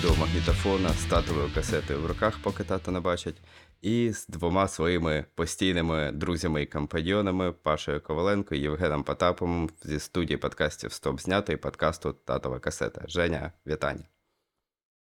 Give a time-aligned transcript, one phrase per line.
[0.00, 3.36] відеомагнітофона з татовою касетою в руках, поки тато не бачить,
[3.82, 10.36] і з двома своїми постійними друзями і компаньйонами Пашою Коваленко і Євгеном Потаповим зі студії
[10.36, 13.04] подкастів Стоп знято і подкасту Татова касета.
[13.08, 14.04] Женя, вітання.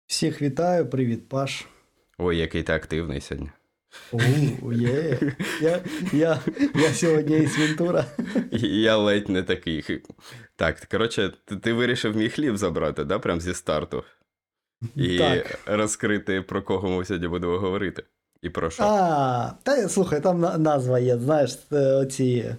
[0.06, 1.66] Всіх вітаю, привіт, Паш.
[2.18, 3.50] Ой, який ти активний сьогодні.
[4.62, 5.18] У, є.
[5.60, 5.80] Я,
[6.12, 6.40] я,
[6.74, 8.04] я сьогодні із Вентура.
[8.62, 10.00] Я ледь не такий.
[10.56, 13.18] Так, коротше, ти, ти вирішив мій хліб забрати, да?
[13.18, 14.04] Прям зі старту.
[14.96, 15.58] І Так.
[15.66, 18.02] розкрити, про кого ми сьогодні будемо говорити.
[18.42, 18.82] І про що.
[18.86, 22.54] А, та слухай, там назва є, знаєш, е, оці.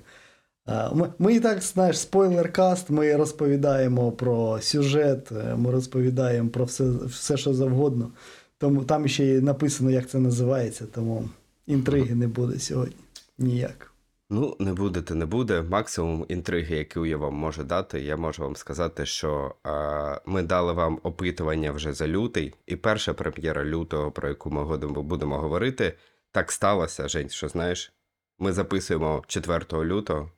[0.70, 6.66] е, Ми, ми і так, знаєш, спойлер-каст, ми розповідаємо про сюжет, е, ми розповідаємо про
[6.66, 8.12] все, все що завгодно.
[8.58, 11.30] Тому там ще й написано, як це називається, тому
[11.68, 12.96] інтриги не буде сьогодні.
[13.38, 13.89] Ніяк.
[14.32, 15.62] Ну, не буде, то не буде.
[15.62, 20.74] Максимум інтриги, яку я вам можу дати, я можу вам сказати, що а, ми дали
[20.74, 25.98] вам опитування вже за лютий, і перша прем'єра лютого, про яку ми будемо говорити,
[26.32, 27.94] так сталося, Жень, що знаєш,
[28.40, 30.32] ми записуємо 4 лютого,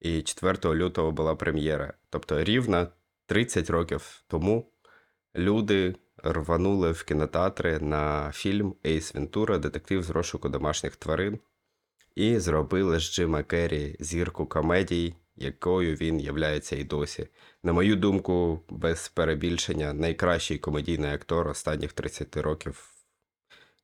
[0.00, 1.94] і 4 лютого була прем'єра.
[2.10, 2.88] Тобто рівно
[3.26, 4.72] 30 років тому
[5.36, 11.38] люди рванули в кінотеатри на фільм Ейс Вентура Детектив з розшуку домашніх тварин
[12.18, 17.28] і зробили з Джима Керрі зірку комедій, якою він являється і досі.
[17.62, 22.90] На мою думку, без перебільшення, найкращий комедійний актор останніх 30 років.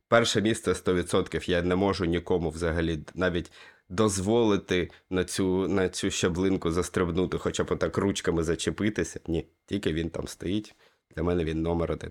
[0.08, 1.50] Перше місце 100%.
[1.50, 3.52] Я не можу нікому взагалі навіть
[3.88, 9.20] дозволити на цю, на цю щаблинку застрибнути, хоча б отак ручками зачепитися.
[9.26, 10.74] Ні, тільки він там стоїть.
[11.16, 12.10] Для мене він номер один.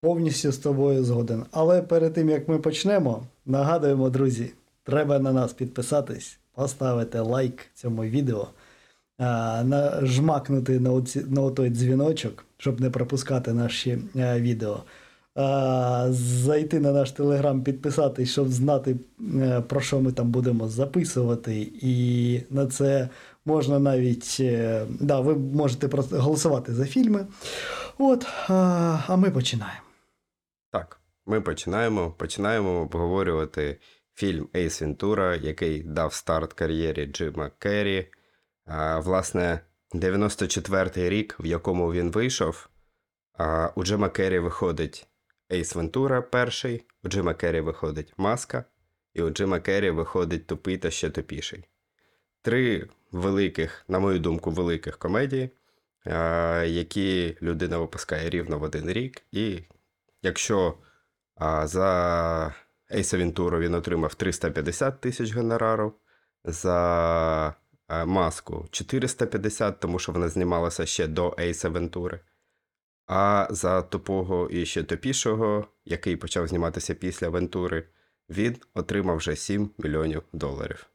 [0.00, 1.44] Повністю з тобою згоден.
[1.50, 4.52] Але перед тим як ми почнемо, нагадуємо, друзі,
[4.88, 8.48] треба на нас підписатись, поставити лайк цьому відео,
[9.64, 14.82] нажмакнути на, оці, на той дзвіночок, щоб не пропускати наші е, відео.
[16.10, 18.96] Зайти на наш телеграм, підписатись, щоб знати,
[19.36, 21.72] е, про що ми там будемо записувати.
[21.82, 23.08] І на це
[23.44, 24.36] можна навіть.
[24.40, 27.26] е, Да, ви можете просто голосувати за фільми.
[27.98, 29.80] От, а ми починаємо.
[30.72, 32.14] Так, ми починаємо.
[32.16, 33.78] Починаємо обговорювати
[34.18, 38.08] фільм Ейс Вентура, який дав старт кар'єрі Джима Керрі.
[38.64, 39.60] А, власне,
[39.94, 42.68] 94-й рік, в якому він вийшов.
[43.32, 45.06] А, у Джима Керрі виходить
[45.52, 48.64] Ейс Вентура перший, у Джима Керрі виходить Маска,
[49.14, 51.68] і у Джима Керрі виходить Тупий та ще тупіший.
[52.42, 55.50] Три великих, на мою думку, великих комедії,
[56.64, 59.22] які людина випускає рівно в один рік.
[59.32, 59.60] І
[60.22, 60.74] якщо
[61.64, 62.54] за
[62.92, 65.92] Ейса Вентуру він отримав 350 тисяч гонорарів,
[66.44, 67.54] за
[68.06, 72.20] маску 450, тому що вона знімалася ще до Ейса Вентури.
[73.06, 77.88] А за тупого і ще тупішого, який почав зніматися після Вентури,
[78.28, 80.86] він отримав вже 7 мільйонів доларів.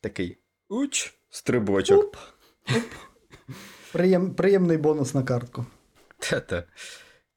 [0.00, 2.04] Такий уч, стрибочок.
[2.04, 2.16] Оп,
[2.76, 2.84] оп.
[3.92, 5.66] Приєм, приємний бонус на картку.
[6.18, 6.64] Та-та.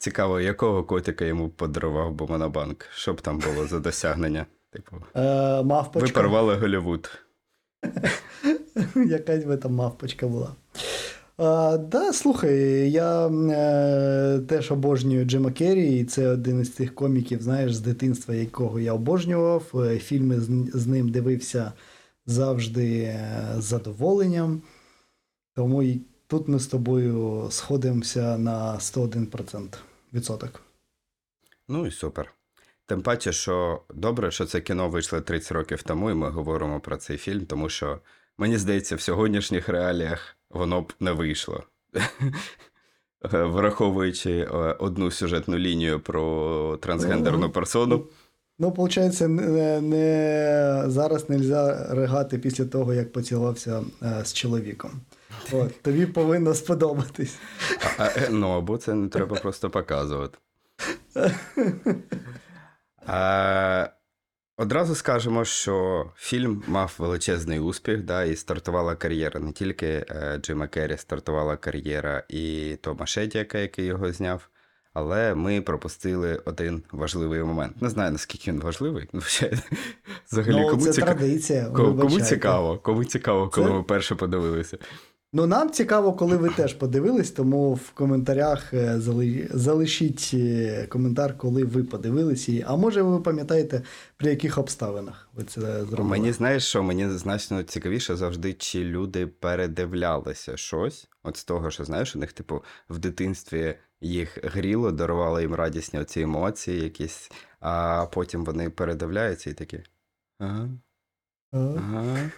[0.01, 2.85] Цікаво, якого котика йому подарував би Монобанк?
[2.93, 4.45] Що б там було за досягнення?
[4.71, 6.07] Типу, Е, мавпочка.
[6.07, 7.09] ви порвали Голлівуд.
[9.07, 10.55] Якась би там мавпочка була.
[11.37, 17.41] А, да, слухай, я е, теж обожнюю Джима Керрі, і це один із тих коміків,
[17.41, 19.63] знаєш, з дитинства, якого я обожнював.
[19.75, 21.71] Е, Фільми з, з ним дивився
[22.25, 24.61] завжди е, з задоволенням.
[25.55, 29.67] Тому і тут ми з тобою сходимося на 101%
[30.13, 30.61] відсоток.
[31.67, 32.33] Ну і супер.
[32.85, 36.97] Тим паче, що добре, що це кіно вийшло 30 років тому, і ми говоримо про
[36.97, 37.99] цей фільм, тому що
[38.37, 41.63] мені здається, в сьогоднішніх реаліях воно б не вийшло.
[43.31, 44.47] Враховуючи е,
[44.79, 48.07] одну сюжетну лінію про трансгендерну персону.
[48.59, 55.01] Ну, виходить, не, не, зараз не можна ригати після того, як поцілувався е, з чоловіком.
[55.51, 57.39] От, тобі повинно сподобатись.
[57.97, 60.37] А, е, ну, або це не треба просто показувати.
[63.05, 63.89] А,
[64.57, 70.67] одразу скажемо, що фільм мав величезний успіх, да, і стартувала кар'єра не тільки е, Джима
[70.67, 74.49] Керрі, стартувала кар'єра і Тома Шедіака, який його зняв.
[74.93, 77.81] Але ми пропустили один важливий момент.
[77.81, 79.09] Не знаю, наскільки він важливий.
[79.13, 79.51] Ну, ще,
[80.31, 81.05] взагалі, ну, кому, це ціка...
[81.05, 81.65] традиція.
[81.65, 84.77] кому, кому цікаво, кому цікаво, коли Це- ми перше подивилися.
[85.33, 88.99] Ну, нам цікаво, коли ви теж подивились, тому в коментарях е,
[89.53, 92.63] залишіть е, коментар, коли ви подивились її.
[92.67, 93.81] А може ви пам'ятаєте,
[94.17, 96.09] при яких обставинах ви це зробили?
[96.09, 101.09] Мені знаєш, що мені значно цікавіше завжди, чи люди передивлялися щось.
[101.23, 105.99] От з того, що знаєш, у них, типу, в дитинстві їх гріло, дарувало їм радісні
[105.99, 109.83] оці емоції якісь, а потім вони передивляються і такі.
[110.39, 110.69] Ага,
[111.51, 112.31] ага.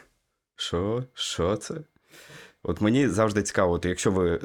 [0.55, 1.03] Що?
[1.13, 1.75] Що це?
[2.63, 4.37] От мені завжди цікаво, от якщо ви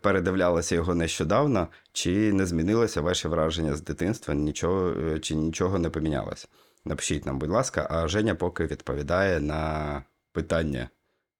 [0.00, 5.90] передивлялися його нещодавно, чи не змінилося ваше враження з дитинства, нічого, е, чи нічого не
[5.90, 6.48] помінялося?
[6.84, 10.02] Напишіть нам, будь ласка, а Женя поки відповідає на
[10.32, 10.88] питання,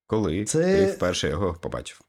[0.07, 2.01] коли Це- ти вперше його побачив.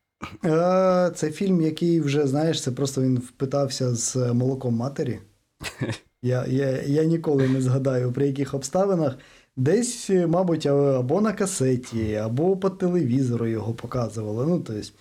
[0.46, 5.20] Е, Це фільм, який вже, знаєш, це просто він впитався з молоком матері.
[6.24, 9.18] Я, я, я ніколи не згадаю, при яких обставинах.
[9.58, 14.46] Десь, е, мабуть, або на касеті, або по телевізору його показували.
[14.46, 14.92] Ну, тобто,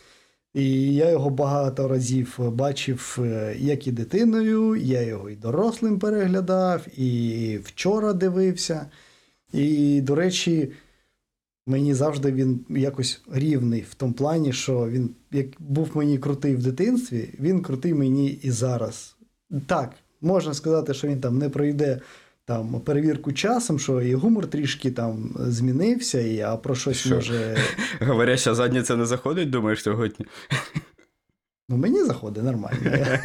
[0.54, 6.98] і я його багато разів бачив е, як і дитиною, я його і дорослим переглядав,
[6.98, 8.86] і вчора дивився.
[9.52, 10.72] І, до речі,
[11.66, 16.62] мені завжди він якось рівний в тому плані, що він як був мені крутий в
[16.62, 19.16] дитинстві, він крутий мені і зараз.
[19.66, 22.00] Так, можна сказати, що він там не пройде
[22.50, 27.14] там перевірку часом, що і гумор трішки там змінився, і а про щось Що?
[27.14, 27.56] може.
[28.00, 30.26] Говоряща задниця не заходить, думаєш, сьогодні?
[31.68, 32.78] Ну, мені заходить нормально.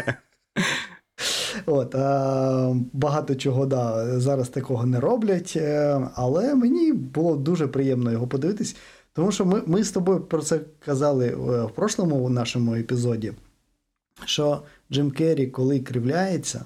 [1.65, 8.11] От, а, багато чого да, зараз такого не роблять, е, але мені було дуже приємно
[8.11, 8.75] його подивитись,
[9.13, 13.33] тому що ми, ми з тобою про це казали е, в прошлому нашому епізоді,
[14.25, 14.61] що
[14.91, 16.65] Джим Керрі, коли кривляється,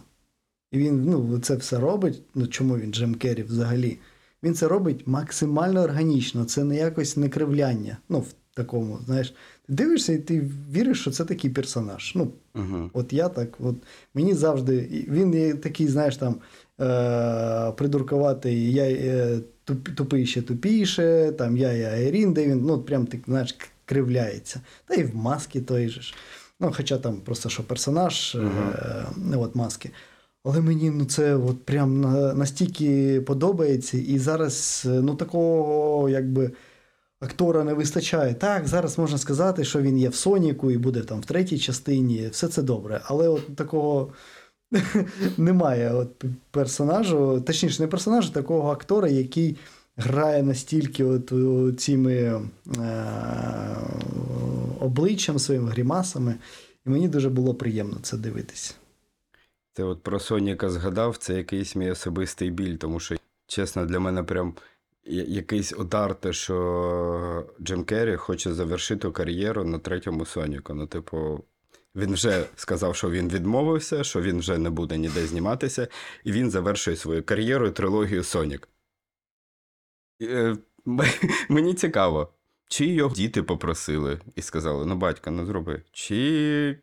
[0.71, 2.21] і він ну, це все робить.
[2.35, 3.97] Ну чому він Джим Керрі взагалі?
[4.43, 7.97] Він це робить максимально органічно, це не якось не кривляння.
[8.09, 9.29] Ну, в такому, знаєш,
[9.67, 12.13] ти дивишся і ти віриш, що це такий персонаж.
[12.15, 12.89] Ну, Угу.
[12.93, 13.75] От я так, от
[14.13, 15.05] мені завжди.
[15.09, 16.35] Він є такий, знаєш, там
[16.79, 22.81] е, придуркуватий, я е, туп, тупий ще тупіше, там я і Айрін, де він, ну,
[22.81, 24.61] прям так, знаєш, кривляється.
[24.85, 26.13] Та і в маски той же ж.
[26.59, 29.91] Ну, хоча там просто що персонаж, е, ну, от маски.
[30.43, 32.01] Але мені ну, це от прям
[32.37, 36.51] настільки подобається, і зараз е, ну, такого, якби.
[37.21, 38.33] Актора не вистачає.
[38.33, 42.27] Так, зараз можна сказати, що він є в Соніку і буде там в третій частині.
[42.31, 43.01] Все це добре.
[43.03, 44.13] Але от такого
[45.37, 49.57] немає от персонажу, точніше, не персонажу, такого актора, який
[49.97, 51.33] грає настільки от
[51.79, 52.41] цими е,
[54.79, 56.35] обличчям, своїми грімасами.
[56.85, 58.73] І мені дуже було приємно це дивитися.
[59.79, 63.15] Ти от про Соніка згадав, це якийсь мій особистий біль, тому що,
[63.47, 64.55] чесно, для мене прям
[65.05, 70.73] якийсь удар, те, що Джим Керрі хоче завершити кар'єру на третьому Соніку.
[70.73, 71.43] Ну, типу,
[71.95, 75.87] він вже сказав, що він відмовився, що він вже не буде ніде зніматися,
[76.23, 78.69] і він завершує свою кар'єру і трилогію Сонік.
[80.21, 80.57] Е,
[81.49, 82.33] Мені цікаво,
[82.67, 85.81] чи його діти попросили і сказали: ну, батько, ну зроби.
[85.91, 86.79] Чи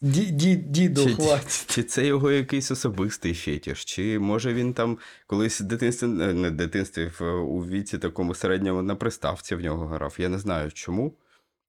[0.00, 1.66] Ді, ді, діду, чи, хватить.
[1.68, 3.84] чи це його якийсь особистий фетіш?
[3.84, 8.82] Чи може він там колись в дитинстві, е, не в дитинстві, у віці такому середньому
[8.82, 10.14] на приставці в нього грав?
[10.18, 11.18] Я не знаю чому.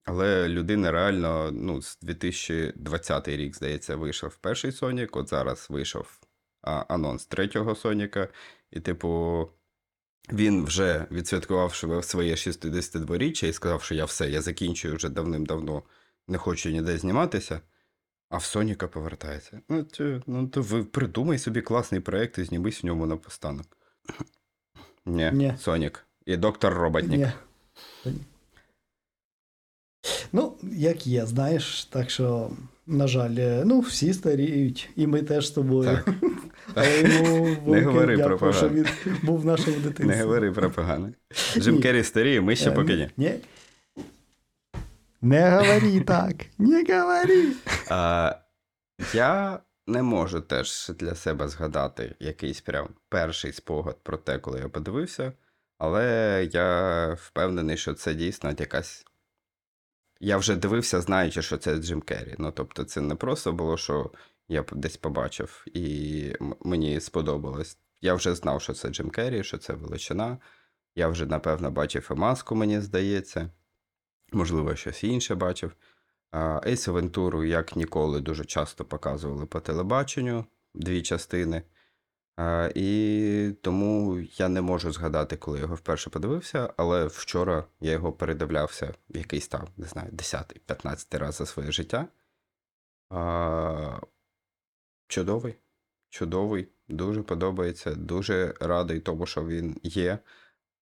[0.03, 6.19] Але людина реально, ну, з 2020 рік, здається, вийшов перший Сонік, от зараз вийшов
[6.61, 8.27] а, анонс третього Соніка,
[8.71, 9.49] і, типу,
[10.33, 15.83] він вже відсвяткував своє 62-річчя і сказав, що я все, я закінчую вже давним-давно,
[16.27, 17.61] не хочу ніде зніматися.
[18.29, 19.59] А в Соніка повертається.
[19.69, 23.65] Ну, це, ну то ви придумай собі класний проєкт і знімись в ньому на постанок.
[25.05, 25.53] Ні, Ні.
[25.59, 26.05] Сонік.
[26.25, 27.29] І доктор Роботник.
[28.05, 28.13] Ні.
[30.33, 32.51] Ну, як є, знаєш, так що,
[32.87, 35.89] на жаль, е, ну, всі старіють, і ми теж з тобою.
[36.05, 36.15] Так.
[36.75, 38.69] Але йому велике говори про погане.
[38.73, 38.85] він
[39.23, 40.05] був в нашому дитинстві.
[40.05, 41.13] Не говори про погане.
[41.57, 41.81] Джим.
[41.81, 43.09] Керрі старіє, ми ще Е, поки ні.
[43.17, 43.33] Ні.
[45.21, 47.53] Не говори так, не говори.
[47.89, 48.35] А,
[49.13, 54.69] я не можу теж для себе згадати якийсь прям перший спогад про те, коли я
[54.69, 55.33] подивився,
[55.77, 59.05] але я впевнений, що це дійсно якась.
[60.19, 62.35] Я вже дивився, знаючи, що це Джим Керрі.
[62.37, 64.11] Ну, тобто, це не просто було, що
[64.47, 66.33] я десь побачив і
[66.63, 67.77] мені сподобалось.
[68.01, 70.37] Я вже знав, що це Джим Керрі, що це величина.
[70.95, 73.49] Я вже, напевно, бачив і маску, мені здається.
[74.31, 75.75] Можливо, щось інше бачив.
[76.65, 81.61] Ейс Вентуру, як ніколи, дуже часто показували по телебаченню дві частини.
[82.75, 88.13] І тому я не можу згадати, коли я його вперше подивився, але вчора я його
[88.13, 92.07] передивлявся якийсь там, не знаю, 10-15 раз за своє життя.
[95.07, 95.55] Чудовий,
[96.09, 100.19] чудовий, дуже подобається, дуже радий тому, що він є.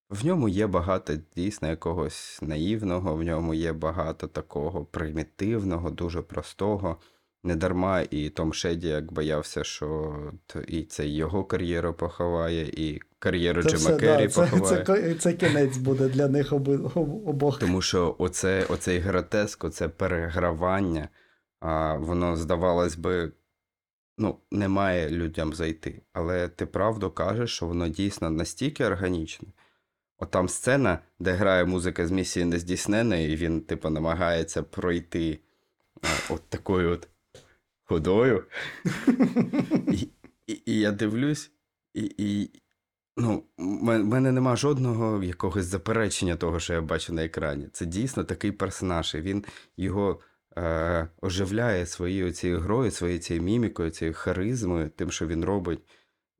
[0.09, 6.97] В ньому є багато дійсно якогось наївного, в ньому є багато такого примітивного, дуже простого.
[7.43, 10.15] Недарма і Том Шеді як боявся, що
[10.67, 14.83] і це його кар'єру поховає, і кар'єру Це Джима все, Керрі да, це, поховає.
[14.85, 17.59] це, це, це кінець буде для них оби, об- обох.
[17.59, 21.09] Тому що оце, оцей гротеск, оце перегравання,
[21.59, 23.31] а, воно, здавалось би,
[24.17, 26.01] ну, не має людям зайти.
[26.13, 29.47] Але ти правду кажеш, що воно дійсно настільки органічне.
[30.25, 35.39] Там сцена, де грає музика з місії нездійсненої, і він, типу, намагається пройти
[36.29, 37.08] от такою от
[37.84, 38.44] ходою.
[39.91, 40.08] І,
[40.48, 41.51] і, і я дивлюсь,
[41.94, 42.50] і, і
[43.17, 47.67] ну, в мене нема жодного якогось заперечення того, що я бачу на екрані.
[47.72, 49.46] Це дійсно такий персонаж, і він
[49.77, 50.20] його
[50.58, 55.79] е, оживляє своєю цією грою, своєю цією мімікою, цією харизмою, тим, що він робить.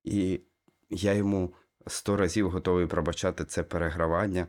[0.04, 0.42] І
[0.90, 1.54] я йому
[1.88, 4.48] сто разів готовий пробачати це перегравання,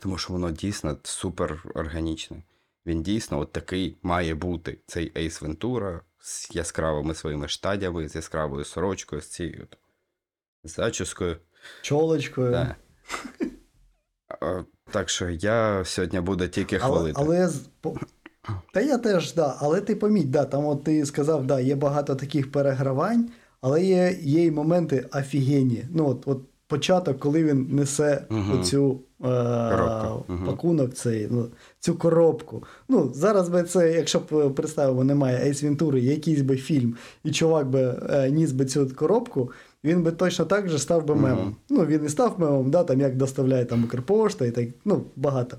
[0.00, 2.42] тому що воно дійсно супер органічне.
[2.86, 8.64] Він дійсно от такий має бути цей Ейс Вентура з яскравими своїми штадями, з яскравою
[8.64, 9.78] сорочкою, з цією от
[10.64, 11.36] зачіскою.
[11.82, 12.50] Чолочкою.
[12.50, 12.76] Да.
[14.92, 17.20] Так що я сьогодні буду тільки хвалити.
[17.22, 17.96] але по-
[18.74, 22.14] та я теж, да, але ти поміть, да, там от ти сказав, да, є багато
[22.16, 23.30] таких перегравань,
[23.62, 25.84] але є, є й моменти офігенні.
[25.94, 28.60] Ну, от, от початок, коли він несе Мгм.
[28.60, 29.24] оцю е,
[29.70, 30.24] Коробку.
[30.46, 31.46] Пакунок, цей, ну,
[31.80, 32.64] цю коробку.
[32.88, 37.30] Ну, зараз би це, якщо б е, представимо, немає Ейс Вентури, якийсь би фільм, і
[37.30, 39.50] чувак би е, ніс би цю коробку,
[39.84, 41.56] він би точно так же став би мемом.
[41.70, 45.56] Ну, він і став мемом, да, там як доставляє там Укрпошта і так, ну, багато.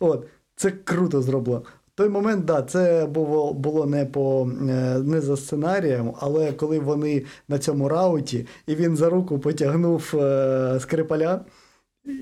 [0.00, 0.26] От,
[0.56, 1.62] це круто зроблено.
[1.96, 7.24] Той момент, да, це було, було не по е, не за сценарієм, але коли вони
[7.48, 11.40] на цьому рауті, і він за руку потягнув е, скрипаля,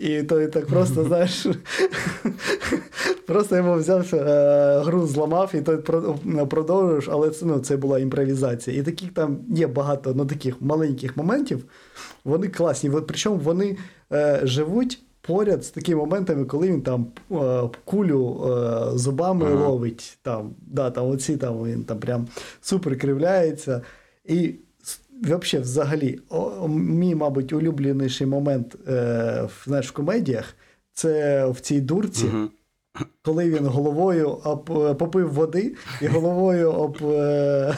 [0.01, 1.47] і той так просто, знаєш,
[3.27, 5.77] просто йому взявся, е, гру зламав, і той
[6.47, 8.81] продовжуєш, але це, ну, це була імпровізація.
[8.81, 11.65] І таких там є багато ну, таких маленьких моментів.
[12.25, 12.91] Вони класні.
[13.07, 13.77] Причому вони
[14.13, 19.69] е, живуть поряд з такими моментами, коли він там е, кулю е, зубами Ага.
[19.69, 20.19] ловить.
[20.23, 22.29] Там, да, там оці там він там прям
[22.61, 23.83] супер кривляється.
[24.25, 24.55] І
[25.23, 28.93] взагалі, взагалі, о, мій, мабуть, улюбленіший момент е,
[29.43, 30.55] в, знаєш, в комедіях
[30.93, 32.25] це в цій дурці.
[32.25, 32.51] Мгм.
[33.23, 34.65] Коли він головою об,
[34.99, 37.77] попив води і головою об е,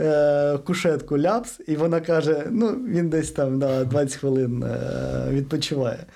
[0.00, 6.06] е, кушетку ляпс, і вона каже: ну, він десь там на 20 хвилин е, відпочиває.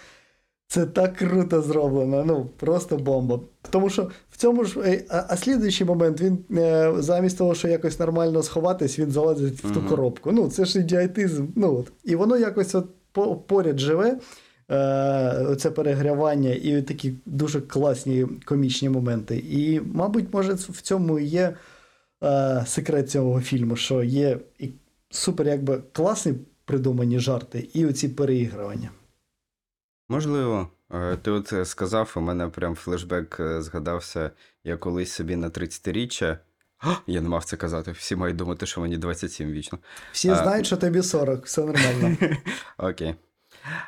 [0.68, 3.40] Це так круто зроблено, ну просто бомба.
[3.70, 4.80] Тому що в цьому ж.
[4.80, 9.64] е, А, а слідуючий момент він е, замість того, що якось нормально сховатись, він залазить
[9.64, 10.32] в ту коробку.
[10.32, 11.46] Ну, це ж ідіотизм.
[11.56, 11.92] Ну, от.
[12.04, 12.86] І воно якось от
[13.46, 14.18] поряд живе.
[14.70, 19.36] Е, це перегрівання і такі дуже класні комічні моменти.
[19.50, 21.56] І, мабуть, може, в цьому і є
[22.24, 24.68] е, секрет цього фільму, що є і
[25.10, 28.90] супер якби класні придумані жарти, і оці переігрування.
[30.08, 34.30] Можливо, Е, ти оце сказав, у мене прям флешбек е, згадався.
[34.64, 36.38] Я колись собі на 30-річчя.
[37.06, 37.92] Я не мав це казати.
[37.92, 39.78] Всі мають думати, що мені 27 вічно.
[40.12, 40.34] Всі А.
[40.34, 42.16] знають, що тобі 40, все нормально.
[42.78, 43.14] Окей.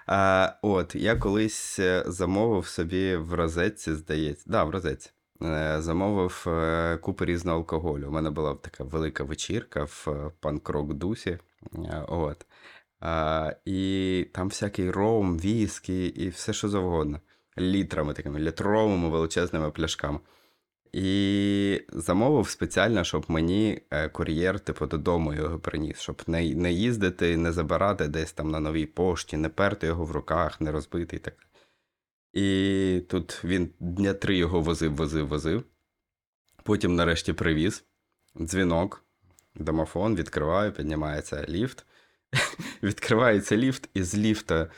[0.07, 4.45] А, от, я колись е, замовив собі в розетці, здається.
[4.47, 5.11] Да, в розетці.
[5.43, 8.09] Е, Замовив е, купу різного алкоголю.
[8.09, 11.39] У мене була така велика вечірка в е, панк-рок дусі.
[11.75, 12.47] Е, От.
[13.01, 17.21] А, і там всякий ром, віскі і все, що завгодно.
[17.59, 20.21] Літрами такими, літровими величезними пляшками.
[20.93, 27.37] І замовив спеціально, щоб мені е, кур'єр, типу, додому його приніс, щоб не, не їздити,
[27.37, 31.19] не забирати десь там на новій пошті, не перти його в руках, не розбити і
[31.19, 31.35] так.
[32.33, 35.65] І тут він дня три його возив, возив, возив.
[36.63, 37.85] Потім нарешті привіз.
[38.41, 39.05] Дзвінок,
[39.55, 41.87] домофон, відкриваю, піднімається ліфт.
[42.83, 44.71] Відкривається ліфт, і з ліфта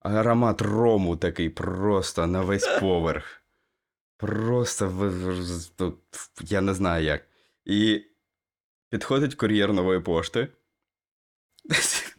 [0.00, 3.42] аромат рому такий просто на весь поверх.
[4.18, 5.12] Просто
[6.40, 7.22] я не знаю як.
[7.64, 8.02] І
[8.90, 10.48] підходить кур'єр нової пошти.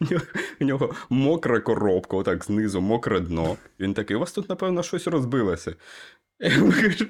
[0.60, 3.56] В нього, мокра коробка, отак знизу, мокре дно.
[3.80, 5.74] Він такий, у вас тут, напевно, щось розбилося.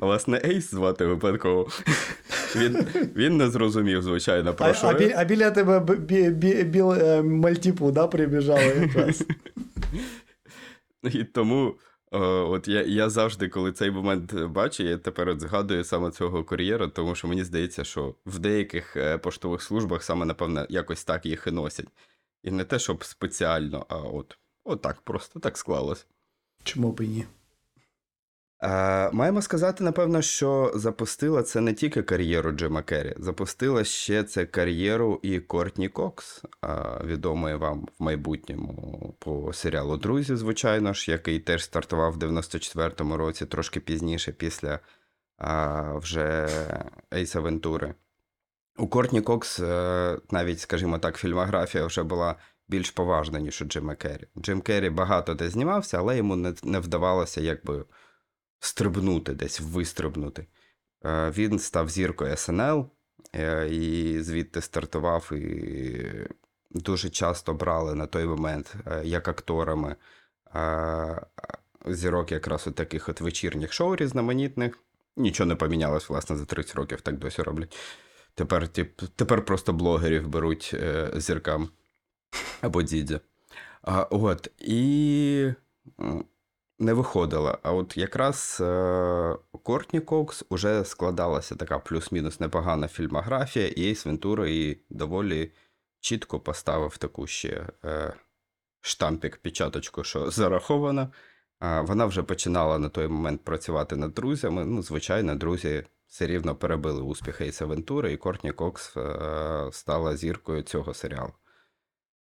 [0.00, 1.68] А вас не Ейс звати випадково.
[2.56, 4.86] Він, він не зрозумів, звичайно, А, що.
[4.86, 9.24] а, бі, а біля тебе бі, бі, бі, біл, е, мальтіпу, да, прибіжали якраз.
[11.02, 11.74] І тому
[12.12, 16.44] е, от я, я завжди, коли цей момент бачу, я тепер от згадую саме цього
[16.44, 21.26] кур'єра, тому що мені здається, що в деяких е, поштових службах саме, напевно, якось так
[21.26, 21.86] їх і носять.
[22.42, 26.06] І не те, щоб спеціально, а от, от так, просто так склалось.
[26.62, 27.24] Чому б і ні?
[28.62, 34.46] Е, маємо сказати, напевно, що запустила це не тільки кар'єру Джима Керрі, запустила ще це
[34.46, 36.68] кар'єру і Кортні Кокс, е,
[37.04, 43.46] відомої вам в майбутньому по серіалу Друзі, звичайно ж, який теж стартував в 94-му році,
[43.46, 44.78] трошки пізніше, після е,
[45.94, 46.48] вже
[47.14, 47.94] Ейса Вентури.
[48.78, 52.36] У Кортні Кокс, е, навіть, скажімо так, фільмографія вже була
[52.68, 54.26] більш поважна, ніж у Джима Керрі.
[54.38, 57.84] Джим Керрі багато де знімався, але йому не, не вдавалося якби
[58.60, 60.46] стрибнути десь, вистрибнути.
[61.04, 62.86] Е, Він став зіркою СНЛ
[63.34, 66.28] е, і звідти стартував і
[66.70, 69.96] дуже часто брали на той момент е, як акторами
[71.86, 74.78] зірок якраз у таких от вечірніх шоу різноманітних.
[75.16, 77.78] Нічого не помінялось, власне, за 30 років так досі роблять.
[78.34, 81.68] Тепер, тип, тепер просто блогерів беруть е, зіркам
[82.60, 83.20] або дідя.
[83.82, 85.52] А, от, і
[86.80, 87.58] не виходила.
[87.62, 94.48] А от якраз е, Кортні Кокс уже складалася така плюс-мінус непогана фільмографія, і Ейс Вентура
[94.48, 95.52] її доволі
[96.00, 98.12] чітко поставив таку ще е,
[98.80, 101.08] штампік, печаточку, що зарахована.
[101.60, 104.64] Вона вже починала на той момент працювати над друзями.
[104.64, 110.62] Ну, звичайно, друзі все рівно перебили успіх Ейса Вентури, і Кортні Кокс е, стала зіркою
[110.62, 111.32] цього серіалу.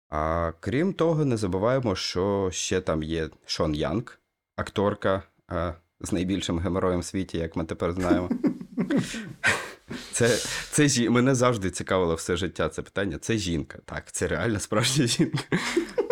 [0.08, 4.20] А крім того, не забуваємо, що ще там є Шон Янг,
[4.56, 8.30] акторка е, з найбільшим геморроєм в світі, як ми тепер знаємо.
[10.12, 10.28] Це,
[10.70, 11.08] це жі...
[11.08, 13.18] Мене завжди цікавило все життя це питання.
[13.18, 13.78] Це жінка.
[13.84, 15.38] Так, це реально справжня жінка.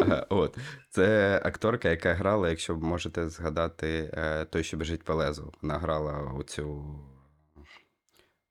[0.02, 0.58] Е, От.
[0.90, 5.52] Це акторка, яка грала, якщо ви можете згадати, е, той, що біжить по лезу.
[5.62, 6.84] Вона грала оцю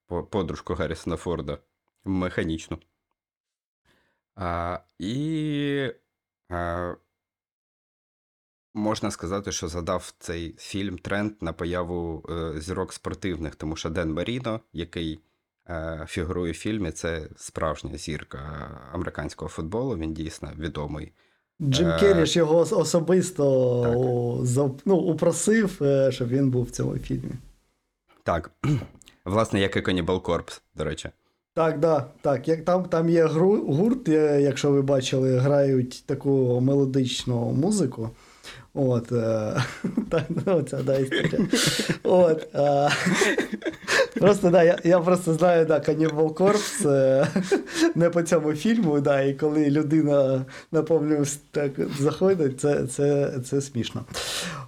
[0.07, 1.57] подружку Гаррісона Форда
[2.05, 2.79] механічну.
[4.35, 5.91] А, і
[6.49, 6.93] а,
[8.73, 14.13] можна сказати, що задав цей фільм тренд на появу е, зірок спортивних, тому що Ден
[14.13, 15.19] Маріно, який
[15.69, 18.39] е, фігурує в фільмі, це справжня зірка
[18.93, 19.97] американського футболу.
[19.97, 21.11] Він дійсно відомий.
[21.61, 24.71] Джим Е, Керрі ж його особисто так.
[24.85, 27.31] ну, упросив, щоб він був в цьому фільмі.
[28.23, 28.51] Так,
[29.25, 31.09] власне, як і Cannibal Corpse, до речі.
[31.53, 32.47] Так, да, так.
[32.47, 38.09] Як там, там є гурт, якщо ви бачили, грають таку мелодичну музику.
[38.73, 39.63] От, е,
[40.09, 41.47] так, ну, це да, історія.
[42.03, 42.89] От, е,
[44.19, 47.27] просто, да, я, я просто знаю, да, Cannibal Corpse е,
[47.95, 53.31] не по цьому фільму, да, і коли людина на повному с- так заходить, це, це,
[53.45, 54.01] це смішно.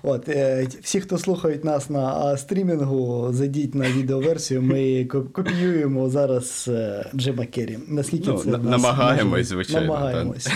[0.03, 4.61] От, е, всі, хто слухають нас на стрімінгу, зайдіть на відеоверсію.
[4.61, 7.79] Ми копіюємо зараз е, Джима Керрі.
[7.87, 10.47] Наскільки Ну, це нас намагаємось, звичайно, Намагаємось.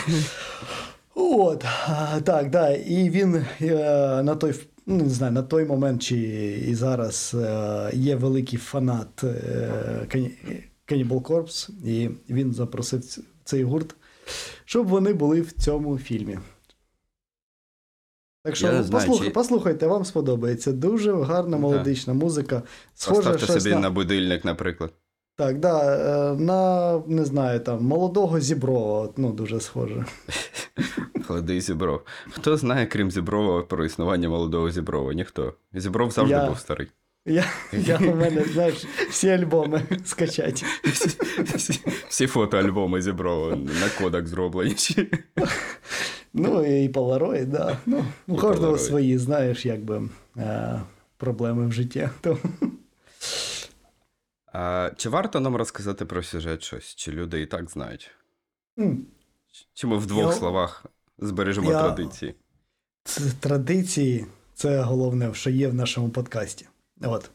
[1.19, 1.65] От,
[2.23, 2.69] так, да.
[2.69, 4.53] І він е, на той,
[4.85, 6.17] ну, не знаю, на той момент чи
[6.67, 10.07] і зараз е, є великий фанат е,
[10.87, 13.03] Cannibal Corpse, і він запросив
[13.43, 13.95] цей гурт,
[14.65, 16.39] щоб вони були в цьому фільмі.
[18.43, 20.71] Так що Я знаю, послух- чи- послухайте, вам сподобається.
[20.71, 22.63] Дуже гарна мелодична музика.
[22.93, 23.81] Схоже, Поставте собі на...
[23.81, 24.93] на будильник, наприклад.
[25.37, 25.95] Так, да,
[26.31, 30.05] е, на не знаю, там молодого Зіброва, ну дуже схоже.
[31.27, 32.01] Холодий Зібров.
[32.31, 35.13] Хто знає, крім Зіброва, про існування молодого Зіброва?
[35.13, 35.53] Ніхто.
[35.73, 36.87] Зібров завжди Я- був старий.
[37.25, 40.65] Я, я у мене, знаєш, всі альбоми скачать.
[40.83, 41.09] Всі,
[41.55, 44.75] всі, всі фотоальбоми Зіброва на кодак зроблені.
[46.33, 47.77] Ну і Polaroid, да.
[47.85, 48.77] Ну, у кожного Polaroid.
[48.77, 50.01] свої, знаєш, якби
[50.37, 50.81] е,
[51.17, 52.09] проблеми в житті.
[54.53, 56.95] А, чи варто нам розказати про сюжет щось?
[56.95, 58.11] Чи люди і так знають?
[58.79, 59.05] м,
[59.73, 60.85] Чи ми в двох Я- словах
[61.19, 62.35] збережемо Я- традиції?
[63.03, 66.67] це традиції це головне, що є в нашому подкасті.
[67.01, 67.31] От.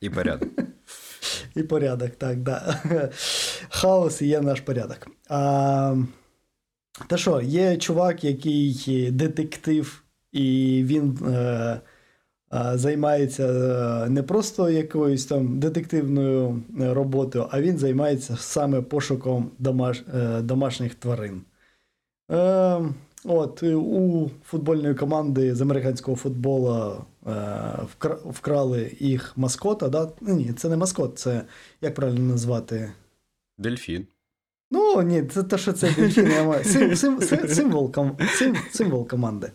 [0.00, 0.48] І порядок.
[1.54, 2.80] І порядок, так, да.
[3.68, 5.06] Хаос і є наш порядок.
[5.28, 5.96] А,
[7.06, 11.80] та що, є чувак, який детектив, і він е,
[12.74, 20.02] займається е, не просто якоюсь там детективною е, роботою, а він займається саме пошуком домаш,
[20.14, 21.42] е, домашніх тварин.
[22.30, 22.80] Е,
[23.24, 27.32] от, у футбольної команди з американського футболу е,
[28.24, 29.88] вкрали їх маскота.
[29.88, 30.10] Да?
[30.20, 31.42] Ні, це не маскот, це
[31.80, 32.92] як правильно назвати?
[33.58, 34.06] Дельфін.
[34.70, 36.32] Ну, ні, це те, що це дельфін.
[36.64, 37.94] Сим, сим, сим, символ,
[38.38, 39.50] сим, символ команди.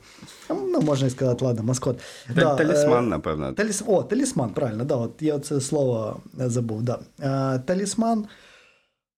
[0.79, 1.99] Ну, можна і сказати, ладно, маскот.
[2.29, 3.53] Е, Талісман, напевно.
[3.53, 3.83] Таліс...
[3.87, 6.83] О, талісман, правильно, да, от я це слово е, забув.
[6.83, 6.99] Да.
[7.21, 8.25] Е, талісман.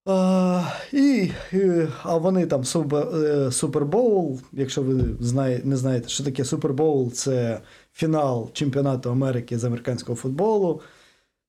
[0.10, 4.40] Е, і, і, а вони там супер, е, Супербоул.
[4.52, 7.62] Якщо ви знає, не знаєте, що таке Супербоул, це
[7.94, 10.82] фінал чемпіонату Америки з американського футболу.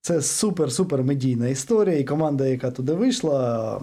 [0.00, 3.80] Це супер-супер медійна історія, і команда, яка туди вийшла,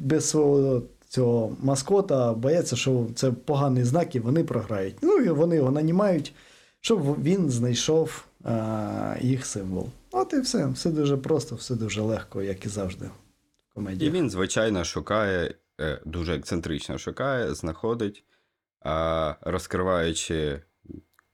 [0.00, 0.82] без свого
[1.16, 4.96] цього маскота, бояться, що це поганий знак, і вони програють.
[5.02, 6.32] Ну і вони його нанімають,
[6.80, 9.88] щоб він знайшов а, їх символ.
[10.10, 10.66] От і все.
[10.66, 13.10] Все дуже просто, все дуже легко, як і завжди.
[13.76, 18.24] В І він, звичайно, шукає, е, дуже ексцентрично шукає, знаходить,
[19.40, 20.62] розкриваючи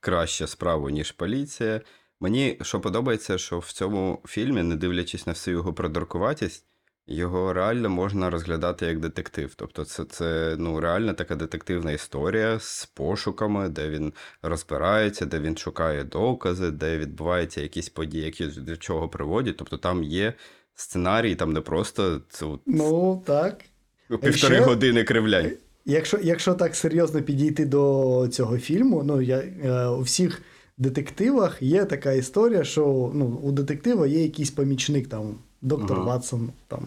[0.01, 1.81] краще справу, ніж поліція.
[2.21, 6.65] Мені що подобається, що в цьому фільмі, не дивлячись на всю його придуркуватість,
[7.07, 9.53] його реально можна розглядати як детектив.
[9.57, 14.13] Тобто, це, це ну, реально така детективна історія з пошуками, де він
[14.43, 19.57] розбирається, де він шукає докази, де відбуваються якісь події, які до чого приводять.
[19.57, 20.33] Тобто там є
[20.75, 23.65] сценарій, там не просто це Ну так.
[24.09, 25.51] півтори ще- години кривлянь.
[25.85, 30.43] Якщо, якщо так серйозно підійти до цього фільму, ну я е, у всіх
[30.79, 36.07] детективах є така історія, що ну, у детектива є якийсь помічник, там, доктор Ага.
[36.07, 36.81] Ватсон, там,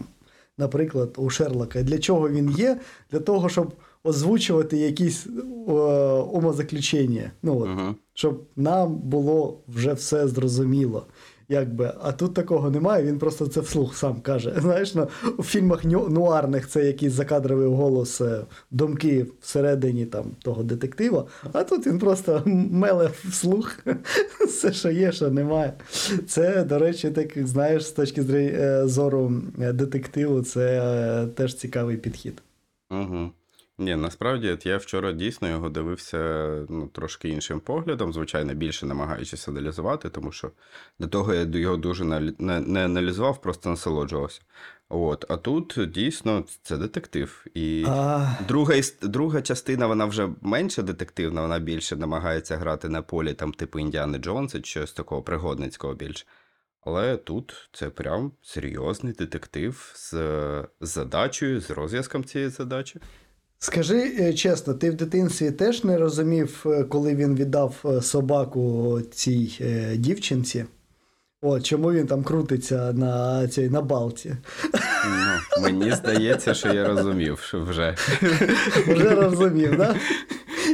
[0.58, 1.82] наприклад, у Шерлока.
[1.82, 2.80] Для чого він є?
[3.10, 5.72] Для того, щоб озвучувати якісь е,
[6.32, 7.30] умозаключення.
[7.42, 7.94] Ну, от, ага.
[8.14, 11.06] щоб нам було вже все зрозуміло.
[11.48, 14.54] Якби, а тут такого немає, він просто це вслух сам каже.
[14.60, 21.26] Знаєш, ну, у фільмах нуарних це якийсь закадровий голос, е, думки всередині там, того детектива,
[21.52, 23.78] а тут він просто меле вслух
[24.46, 25.72] все, що є, що немає.
[26.26, 32.42] Це, до речі, так, знаєш, з точки е, зору детективу, це е, теж цікавий підхід.
[32.90, 33.30] Угу.
[33.78, 39.48] Ні, насправді от я вчора дійсно його дивився ну, трошки іншим поглядом, звичайно, більше намагаючись
[39.48, 40.50] аналізувати, тому що
[40.98, 44.40] до того я його дуже не, не аналізував, просто насолоджувався.
[44.88, 47.46] От, а тут дійсно це детектив.
[47.54, 53.34] І А, друга, друга частина, вона вже менше детективна, вона більше намагається грати на полі,
[53.34, 56.26] там, типу Індіани Джонса, чи щось такого пригодницького більше.
[56.80, 60.10] Але тут це прям серйозний детектив з,
[60.80, 63.00] з задачею, з розв'язком цієї задачі.
[63.58, 69.00] Скажи е, чесно, ти в дитинстві теж не розумів, е, коли він віддав е, собаку
[69.10, 69.50] цій
[69.96, 70.64] дівчинці?
[71.42, 74.36] От, чому він там крутиться на цій на балці?
[75.56, 77.96] Ну, мені здається, що я розумів, що вже.
[78.86, 79.96] Вже розумів, да?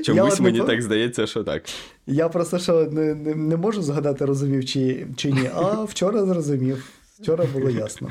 [0.05, 1.63] Чомусь не мені по- так здається, що так.
[2.07, 6.85] Я просто що не, не, не можу згадати, розумів чи, чи ні, а вчора зрозумів.
[7.23, 8.11] Вчора було ясно.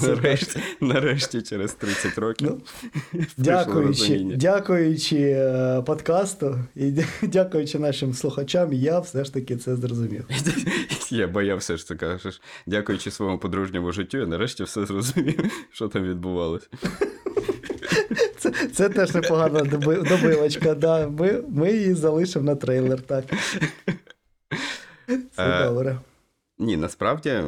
[0.00, 2.48] Це Нарешті, нарешті, через 30 років.
[3.12, 10.24] Ну, Дякуючи, дякуючи е, подкасту і дякуючи нашим слухачам, я все ж таки це зрозумів.
[11.10, 12.40] Я боявся, що ти кажеш.
[12.66, 16.66] Дякуючи своєму подружньому життю, я нарешті все зрозумів, що там відбувалося.
[18.38, 19.60] Це, це теж непогана
[20.10, 20.74] добивочка.
[20.74, 21.08] Да.
[21.08, 23.24] Ми, ми її залишимо на трейлер, так.
[25.36, 25.98] Це добре.
[26.58, 27.42] Ні, насправді.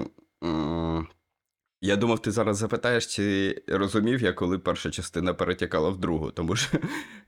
[1.85, 6.31] Я думав, ти зараз запитаєш, чи розумів я, коли перша частина перетікала в другу.
[6.31, 6.78] Тому що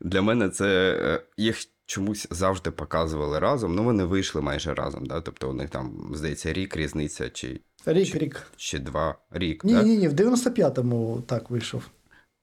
[0.01, 3.75] для мене це е, їх чомусь завжди показували разом.
[3.75, 5.07] Ну, вони вийшли майже разом.
[5.07, 5.21] Да?
[5.21, 8.47] Тобто у них там, здається, рік різниця, чи, Рік, рік.
[8.57, 9.65] чи два рік.
[9.65, 9.83] Ні, да?
[9.83, 11.83] ні, ні, в 95-му так вийшов.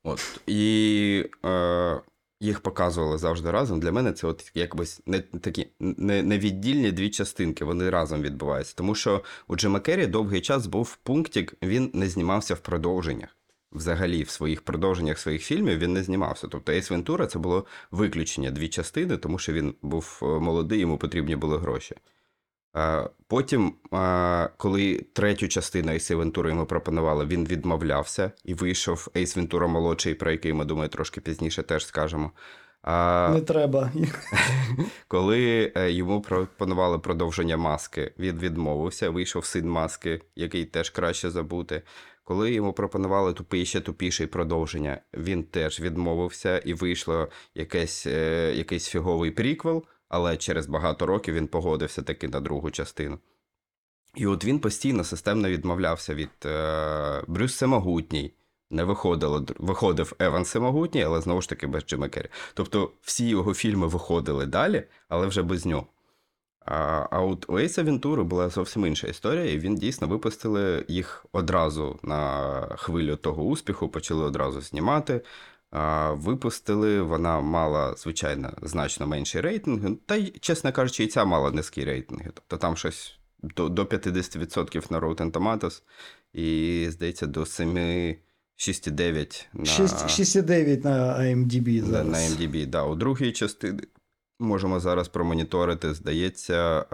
[0.03, 0.41] От.
[0.47, 2.01] І е,
[2.41, 3.79] їх показували завжди разом.
[3.79, 8.73] Для мене це от якось не такі не, не віддільні дві частинки, вони разом відбуваються.
[8.77, 13.37] Тому що у Джима Керрі довгий час був пунктик, він не знімався в продовженнях.
[13.71, 16.47] Взагалі, в своїх продовженнях своїх фільмів він не знімався.
[16.47, 20.97] Тобто Ейс Вентура це було виключення дві частини, тому що він був е, молодий, йому
[20.97, 21.95] потрібні були гроші.
[22.77, 29.35] Е, Потім, е, коли третю частину Ейс Вентури йому пропонували, він відмовлявся і вийшов Ейс
[29.35, 32.31] Вентура молодший, про який ми думаю, трошки пізніше теж скажемо.
[32.81, 33.91] А Не треба.
[35.07, 41.81] коли е, йому пропонували продовження маски, він відмовився, вийшов син маски, який теж краще забути.
[42.23, 48.05] Коли йому пропонували тупий ще тупіший продовження, він теж відмовився і вийшло якесь,
[48.55, 53.19] якийсь фіговий приквел, але через багато років він погодився таки на другу частину.
[54.15, 58.33] І от він постійно системно відмовлявся від е, Брюс Всемогутній.
[58.69, 62.29] Не виходило, виходив Еван Всемогутній, але знову ж таки без Джима Керрі.
[62.53, 65.87] Тобто всі його фільми виходили далі, але вже без нього.
[66.65, 71.25] А, а от у Ейса Вентури була зовсім інша історія, і він дійсно випустили їх
[71.31, 75.21] одразу на хвилю того успіху, почали одразу знімати.
[76.11, 81.83] Випустили, вона мала, звичайно, значно менший рейтинг, та й, чесно кажучи, і ця мала низькі
[81.83, 82.31] рейтинги.
[82.33, 85.81] Тобто там щось до, до 50% на Rotten Tomatoes,
[86.33, 92.07] і, здається, до 7, 6,9 на, 6,9 на IMDb зараз.
[92.07, 92.65] на MDB.
[92.65, 92.83] Да.
[92.83, 93.79] У другій частині
[94.39, 96.85] можемо зараз промоніторити, здається,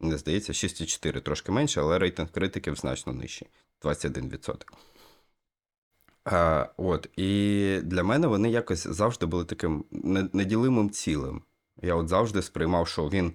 [0.00, 3.48] не здається, 6,4 трошки менше, але рейтинг критиків значно нижчий
[3.82, 4.54] 21%.
[6.28, 11.42] Е, от, і для мене вони якось завжди були таким не- неділимим цілим.
[11.82, 13.32] Я от завжди сприймав, що він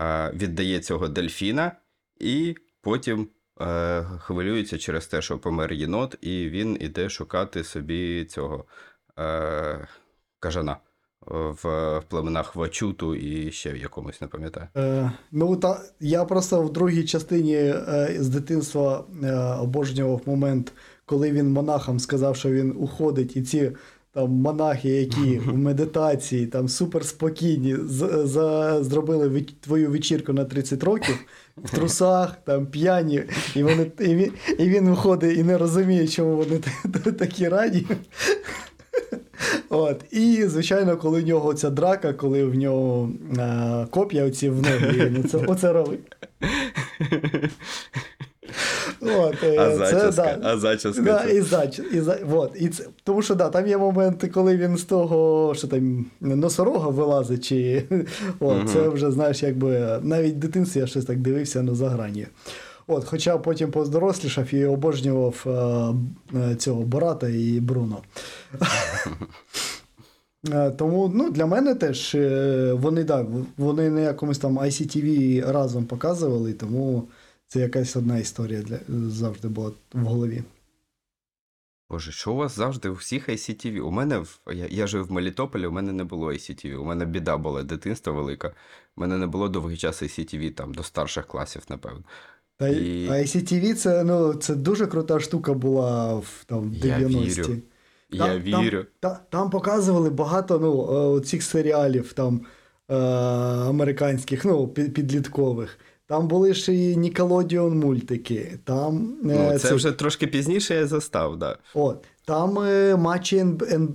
[0.00, 1.72] е, віддає цього дельфіна,
[2.20, 3.28] і потім
[3.60, 8.64] е, хвилюється через те, що помер єнот, і він іде шукати собі цього
[9.18, 9.88] е,
[10.40, 10.76] кажана
[11.26, 14.66] в племенах Вачуту і ще в якомусь, не пам'ятаю.
[14.76, 20.72] Е, ну, та, я просто в другій частині е, з дитинства е, обожнював момент,
[21.06, 23.70] коли він монахам сказав, що він уходить, і ці
[24.12, 30.84] там монахи, які в медитації, там суперспокійні, з, за, зробили ве- твою вечірку на 30
[30.84, 31.14] років
[31.56, 33.22] в трусах, там п'яні,
[33.56, 36.60] і, вони, і, він, і він виходить і не розуміє, чому вони
[37.12, 37.86] такі раді.
[39.68, 40.04] От.
[40.10, 45.22] І, звичайно, коли в нього ця драка, коли в нього е, коп'я оці в ноги,
[45.24, 46.00] оце, оце робить.
[49.18, 50.48] От, е, А це, зачіска, да.
[50.48, 51.02] а зачіска.
[51.02, 54.56] Да, і зач, і за, вот, і це, тому що да, там є моменти, коли
[54.56, 57.84] він з того, що там носорога вилазить, чи
[58.40, 58.68] от, Мгм.
[58.68, 62.26] це вже, знаєш, якби навіть в дитинстві я щось так дивився на заграні.
[62.86, 67.98] От, хоча потім поздорослішав і обожнював е, е, цього Бората і Бруно.
[70.52, 75.84] Е, Тому ну, для мене теж е, вони, да, вони на якомусь там ICTV разом
[75.84, 77.08] показували, тому
[77.54, 80.42] це якась одна історія для, завжди була в голові.
[81.90, 83.80] Боже, що у вас завжди у всіх ICTV?
[83.80, 86.76] У мене я, я жив в Мелітополі, у мене не було ICTV.
[86.76, 88.48] У мене біда була дитинство велика.
[88.96, 92.02] У мене не було довгий час ICTV, там до старших класів, напевно.
[92.56, 93.08] Та І-.
[93.10, 97.40] ICTV це, ну, це дуже крута штука була в там, 90-ті.
[97.42, 97.60] вірю.
[98.10, 102.40] Я Там- Та, там показували багато ну, е, цих серіалів там,
[102.88, 102.94] е,
[103.68, 105.78] американських, ну, пі- підліткових.
[106.06, 108.58] Там були ще і Nickelodeon мультики.
[108.64, 111.58] Там, е, Ну, це вже трошки пізніше я застав, да.
[111.74, 113.46] От, там е, матчі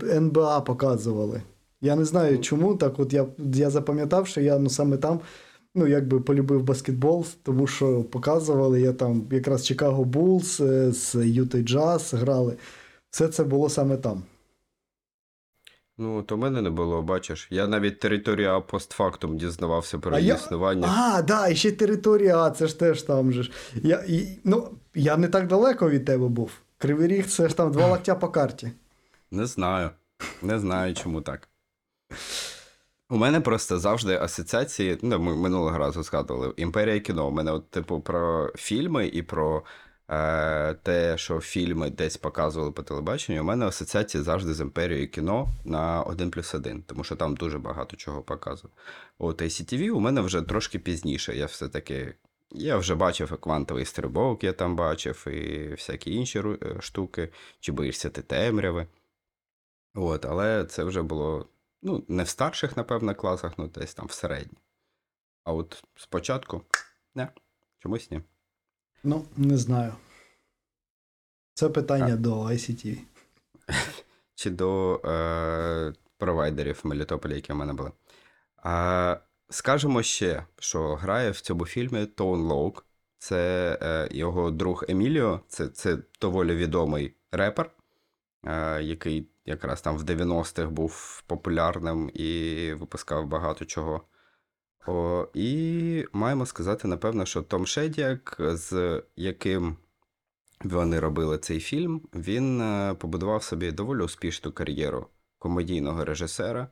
[0.04, 1.42] НБА показували.
[1.82, 5.20] Я не знаю чому, так от я, я запам'ятав, що я ну, саме там
[5.76, 12.14] ну, якби полюбив баскетбол, тому що показували, я там якраз Чикаго Булс з Юти Джаз
[12.14, 12.58] грали.
[13.10, 14.24] Все це було саме там.
[16.02, 17.48] Ну, то в мене не було, бачиш.
[17.52, 20.88] Я навіть територія постфактум дізнавався про А її я- існування.
[20.88, 23.52] А, да, і ще територія, А, це ж теж там же ж.
[23.76, 26.52] Я, і, ну, я не так далеко від тебе був.
[26.78, 28.72] Кривий Ріг це ж там два локтя по карті.
[29.32, 29.90] Не знаю.
[30.42, 31.50] Не знаю, чому так.
[33.10, 37.28] У мене просто завжди асоціації, ну, ми минулого разу згадували, імперія кіно.
[37.28, 39.64] У мене, от, типу, про фільми і про
[40.84, 43.42] те, що фільми десь показували по телебаченню.
[43.42, 47.60] У мене асоціації завжди з імперією кіно на 1 плюс 1, тому що там дуже
[47.60, 48.74] багато чого показує.
[49.18, 51.36] От ACTV у мене вже трошки пізніше.
[51.36, 52.16] Я все-таки.
[52.52, 58.10] Я вже бачив квантовий стрибок, я там бачив, і всякі інші е, штуки, чи боїшся
[58.10, 58.88] ти темряви.
[59.96, 61.48] От, але це вже було
[61.82, 64.62] ну, не в старших, напевно, класах, ну десь там в середніх.
[65.44, 66.62] А от спочатку,
[67.16, 67.28] не,
[67.80, 68.22] чомусь ні.
[69.04, 69.94] Ну, не знаю.
[71.54, 72.98] Це питання до ICTV.
[74.36, 77.92] Чи до е, провайдерів Мелітополя, які в мене були.
[78.58, 79.18] А,
[79.50, 82.86] скажемо ще, що грає в цьому фільмі Тоун Лоук.
[83.18, 87.72] Це е, його друг Еміліо, це, це доволі відомий репер,
[88.46, 94.02] е, який якраз там в 90-х був популярним і випускав багато чого.
[94.88, 99.76] О, і маємо сказати, напевно, що Том Шедіак, з яким
[100.64, 105.08] вони робили цей фільм, він е, побудував собі доволі успішну кар'єру
[105.40, 106.68] комедійного режисера.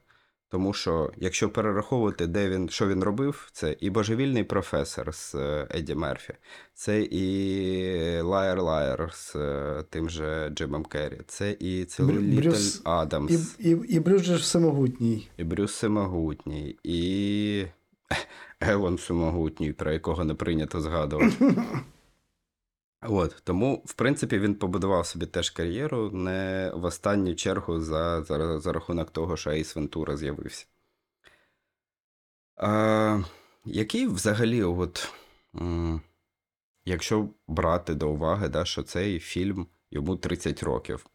[0.49, 5.67] Тому що, якщо перераховувати, де він, що він робив, це і божевільний професор з е,
[5.71, 6.33] Едді Мерфі,
[6.73, 13.55] це і Liar Liar з е, тим же Джимом Керрі, це і Цілитель Адамс.
[13.59, 15.29] І, і, і Брюс же всемогутній.
[15.37, 17.65] І Брюс Всемогутній, і
[18.59, 21.55] Еван Всемогутній, про якого не прийнято згадувати.
[23.01, 28.59] От, тому, в принципі, він побудував собі теж кар'єру не в останню чергу за, за,
[28.59, 30.65] за рахунок того, що Ейс Вентура з'явився.
[32.55, 33.19] А,
[33.65, 35.13] який взагалі, от,
[36.85, 41.05] якщо брати до уваги, да, що цей фільм йому 30 років,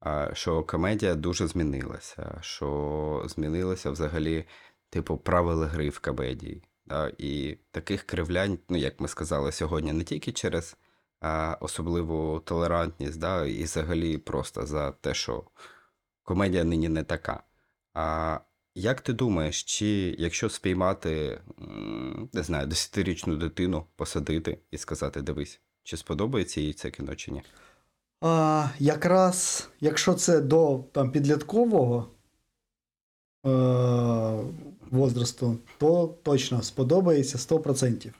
[0.00, 4.44] а, що комедія дуже змінилася, що змінилося взагалі,
[4.90, 6.62] типу, правила гри в комедії.
[6.86, 10.76] Да, і таких кривлянь, ну, як ми сказали сьогодні, не тільки через
[11.20, 15.44] а, особливу толерантність, да, і взагалі просто за те, що
[16.22, 17.42] комедія нині не така.
[17.94, 18.38] А
[18.74, 21.40] як ти думаєш, чи якщо спіймати,
[22.32, 27.42] не знаю, десятирічну дитину, посадити і сказати, дивись, чи сподобається їй це кіно чи ні?
[28.20, 32.08] А, якраз, якщо це до там, підліткового
[34.90, 38.10] возрасту, то точно сподобається 100%.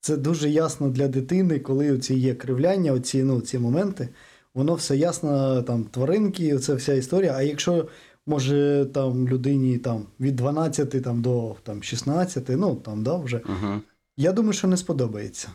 [0.00, 4.08] Це дуже ясно для дитини, коли ці є кривляння, оці, ну, ці моменти,
[4.54, 7.32] воно все ясно, там, тваринки, це вся історія.
[7.36, 7.88] А якщо
[8.26, 13.80] може там людині там, від 12 там, до там, 16, ну там, да, вже, Угу.
[14.16, 15.48] я думаю, що не сподобається.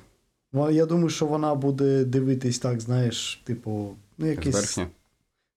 [0.54, 4.80] Я думаю, що вона буде дивитись так, знаєш, типу, ну, якесь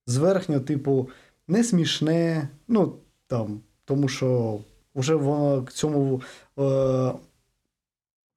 [0.07, 1.09] зверхньо, типу,
[1.49, 2.94] не смішне, ну
[3.30, 4.58] там, тому що
[4.94, 6.22] вже воно к цьому.
[6.58, 6.62] Е,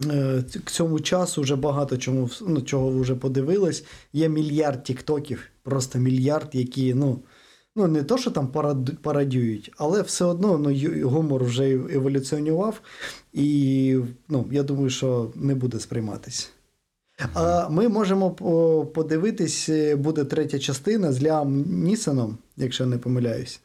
[0.06, 3.86] е, к цьому часу вже багато чому, ну, чого вже подивилось.
[4.14, 7.20] Є мільярд тіктоків, просто мільярд, які, ну,
[7.76, 12.82] ну не то, що там парад- парадюють, але все одно ну, гумор вже еволюціонував,
[13.34, 16.52] і ну, я думаю, що не буде сприйматись.
[17.34, 18.32] А ми можемо
[18.94, 23.62] подивитись, е, буде третя частина з Ліам Нісоном, якщо не помиляюсь.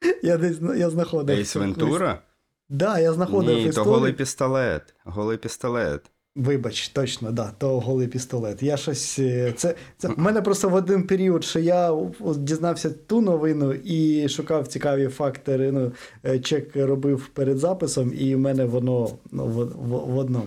[0.22, 1.38] Я десь я знаходив.
[1.38, 2.22] Ейс Вентура?
[2.68, 4.94] Да, я знаходив Ні, то голий пістолет.
[5.04, 6.10] Голий пістолет.
[6.36, 8.62] Вибач, точно, да, то голий пістолет.
[8.62, 9.18] Я щось.
[9.18, 11.96] е, Це, це в мене просто в один період, що я
[12.36, 15.72] дізнався ту новину і шукав цікаві фактори.
[15.72, 15.92] Ну,
[16.24, 20.46] е, чек робив перед записом, і в мене воно ну, в, в, в одному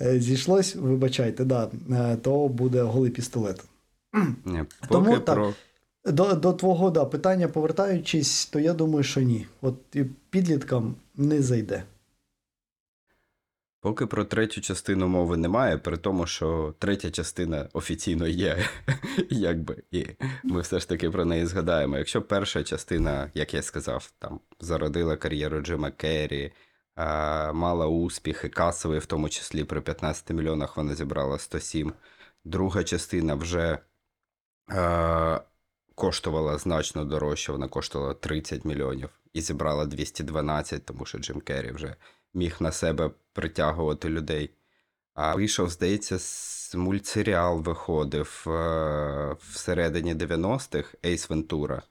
[0.00, 0.76] е, зійшлось.
[0.76, 1.70] Вибачайте, да,
[2.22, 3.64] то буде голий пістолет.
[4.44, 5.54] Ні, Тому поки так.
[6.04, 9.46] До, до твого да, питання повертаючись, то я думаю, що ні.
[9.60, 11.84] От і підліткам не зайде.
[13.82, 18.58] Поки про третю частину мови немає, при тому, що третя частина офіційно є,
[19.30, 20.06] якби, і
[20.44, 21.98] ми все ж таки про неї згадаємо.
[21.98, 26.52] Якщо перша частина, як я сказав, там зародила кар'єру Джима Керрі,
[26.94, 31.92] а, мала успіхи, касовий, в тому числі при 15 мільйонах вона зібрала 107.
[32.44, 33.78] Друга частина вже
[34.70, 35.40] е,
[36.00, 41.94] коштувала значно дорожче, вона коштувала 30 мільйонів і зібрала 212, тому що Джим Керрі вже
[42.34, 44.50] міг на себе притягувати людей.
[45.14, 46.18] А вийшов, здається,
[46.78, 51.82] мультсеріал виходив е, всередині 90-х Ейс Вентура.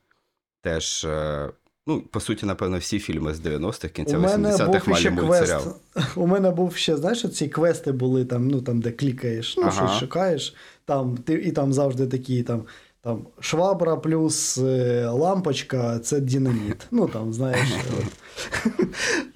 [0.62, 1.50] Теж, е,
[1.88, 5.62] ну, по суті, напевно, всі фільми з 90-х, кінця 80-х був мали мультсеріал.
[5.64, 5.78] квест.
[6.16, 9.72] У мене був ще, знаєш, ці квести були там, ну там, де клікаєш, ну, Ага.
[9.72, 12.66] щось шукаєш, там, ти, і там завжди такі там.
[13.02, 16.88] Там швабра плюс е, лампочка це динаміт.
[16.92, 17.70] Ну там, знаєш.
[18.00, 18.06] От,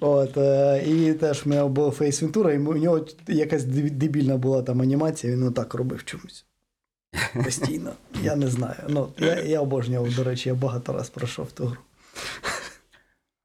[0.00, 4.62] от е, і теж в мене був Фейс Вентура, і у нього якась дебільна була
[4.62, 6.46] там анімація, він отак робив чомусь.
[7.44, 7.92] Постійно.
[8.22, 8.76] Я не знаю.
[8.88, 11.76] Ну, я, я обожнював, до речі, я багато раз пройшов ту гру.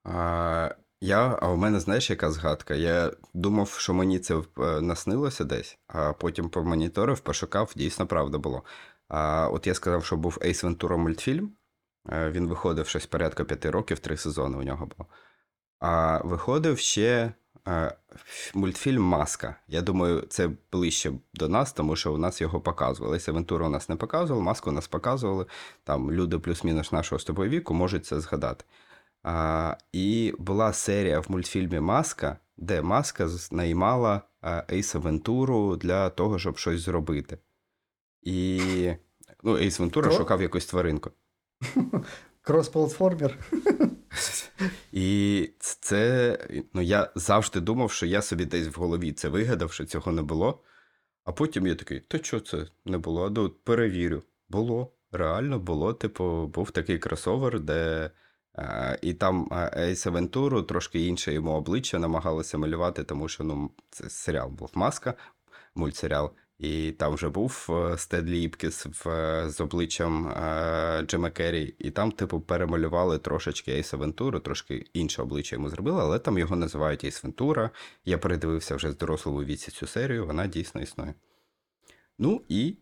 [0.04, 0.70] А,
[1.02, 2.76] я, а у мене, знаєш, яка згадка?
[2.76, 8.64] Я думав, що мені це е, наснилося десь, а потім помоніторив, пошукав, дійсно правда було.
[9.10, 11.52] А, от я сказав, що був Ventura мультфільм.
[12.10, 15.10] Е, Він виходив щось порядка п'яти років, три сезони у нього було.
[15.80, 17.34] А виходив ще
[17.68, 17.98] е,
[18.54, 19.56] мультфільм Маска.
[19.68, 23.18] Я думаю, це ближче до нас, тому що у нас його показували.
[23.18, 25.46] Ace Ventura у нас не показували, маску у нас показували.
[25.84, 28.66] Там люди плюс-мінус нашого з тобою віку можуть це згадати.
[29.24, 36.10] А, і була серія в мультфільмі Маска, де маска з- наймала а, Ейса Вентуру для
[36.10, 37.38] того, щоб щось зробити.
[38.22, 38.62] І
[39.44, 41.12] ну, Ейс Вентура шукав якусь тваринку.
[42.44, 43.38] Крос-платформер.
[44.92, 46.38] І це,
[46.74, 50.22] ну, я завжди думав, що я собі десь в голові це вигадав, що цього не
[50.22, 50.64] було.
[51.24, 53.26] А потім я такий, то що це не було?
[53.26, 54.24] А ну, перевірю.
[54.50, 55.94] Було, реально було.
[55.94, 58.12] Типу, був такий кросовер, де.
[58.58, 63.72] е, і там е, Ейса Вентуру трошки інше йому обличчя намагалося малювати, тому що ну,
[63.90, 65.14] це серіал був маска,
[65.76, 66.32] мультсеріал.
[66.60, 71.92] І там вже був е, Стедлі Іпкіс в, е, з обличчям е, Джима Керрі, і
[71.92, 77.04] там, типу, перемалювали трошечки Ейса Вентуру, трошки інше обличчя йому зробили, але там його називають
[77.04, 77.70] Ейс Вентура.
[78.06, 81.14] Я передивився вже з дорослого віці цю серію, вона дійсно існує.
[82.20, 82.76] Ну і.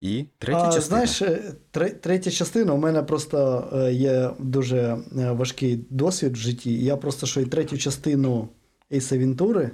[0.00, 1.06] І третя а, частина.
[1.06, 2.72] Знаєш, е, тре- третя частина.
[2.72, 6.84] У мене просто є дуже важкий досвід в житті.
[6.84, 8.48] Я просто що і третю частину
[8.92, 9.70] Ейса Вентури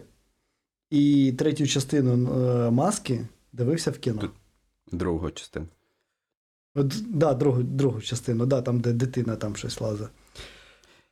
[0.90, 4.30] і третю частину е, маски дивився в кіно.
[4.92, 5.66] Другу частину.
[6.74, 10.08] От, да, другу, другу частину, да, там, де дитина там щось лазить.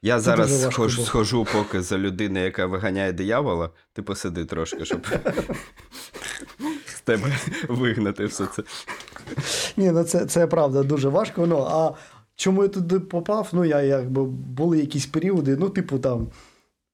[0.03, 1.07] Я дуже зараз важко схожу, було.
[1.07, 3.71] схожу поки за людиною, яка виганяє диявола.
[3.93, 5.07] Ти посиди трошки, щоб
[6.87, 7.37] з тебе
[7.69, 8.63] вигнати все це.
[9.77, 11.47] Ні, ну це, це правда дуже важко.
[11.47, 11.95] Ну, а
[12.37, 13.49] чому я туди попав?
[13.53, 16.29] Ну, я якби були якісь періоди, ну, типу, там,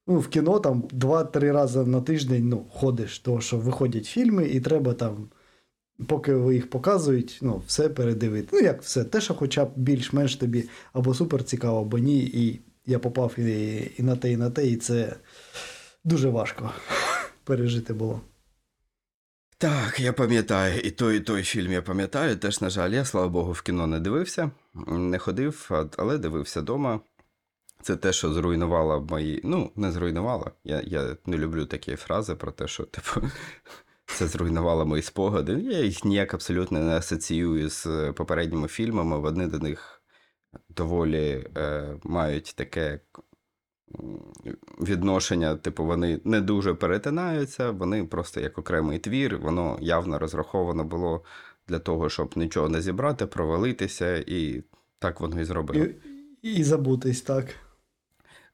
[0.09, 4.61] ну, в кіно там два-три рази на тиждень ну, ходиш, тому що виходять фільми, і
[4.61, 5.28] треба там,
[6.06, 8.48] поки ви їх показують, ну, все передивити.
[8.52, 12.18] Ну, як все, те, що хоча б більш-менш тобі або супер цікаво, або ні.
[12.18, 15.16] І я попав і, і на те, і на те, і це
[16.04, 16.70] дуже важко
[17.44, 18.20] пережити було.
[19.59, 22.36] Так, я пам'ятаю, і той, і той фільм я пам'ятаю.
[22.36, 24.50] Теж, на жаль, я, слава Богу, в кіно не дивився,
[24.86, 27.00] не ходив, але дивився вдома.
[27.83, 29.41] Це те, що зруйнувало мої.
[29.45, 30.51] Ну, не зруйнувало.
[30.64, 33.26] Я, я не люблю такі фрази про те, що, типу,
[34.07, 35.53] це зруйнувало мої спогади.
[35.53, 39.18] Я їх ніяк абсолютно не асоціюю з е, попередніми фільмами.
[39.18, 40.03] Вони до них
[40.68, 43.01] доволі е, мають таке
[44.81, 51.24] відношення, типу, вони не дуже перетинаються, вони просто як окремий твір, воно явно розраховано було
[51.68, 54.62] для того, щоб нічого не зібрати, провалитися, і
[54.99, 55.85] так воно і зробило.
[56.43, 57.55] І, і забутись, так.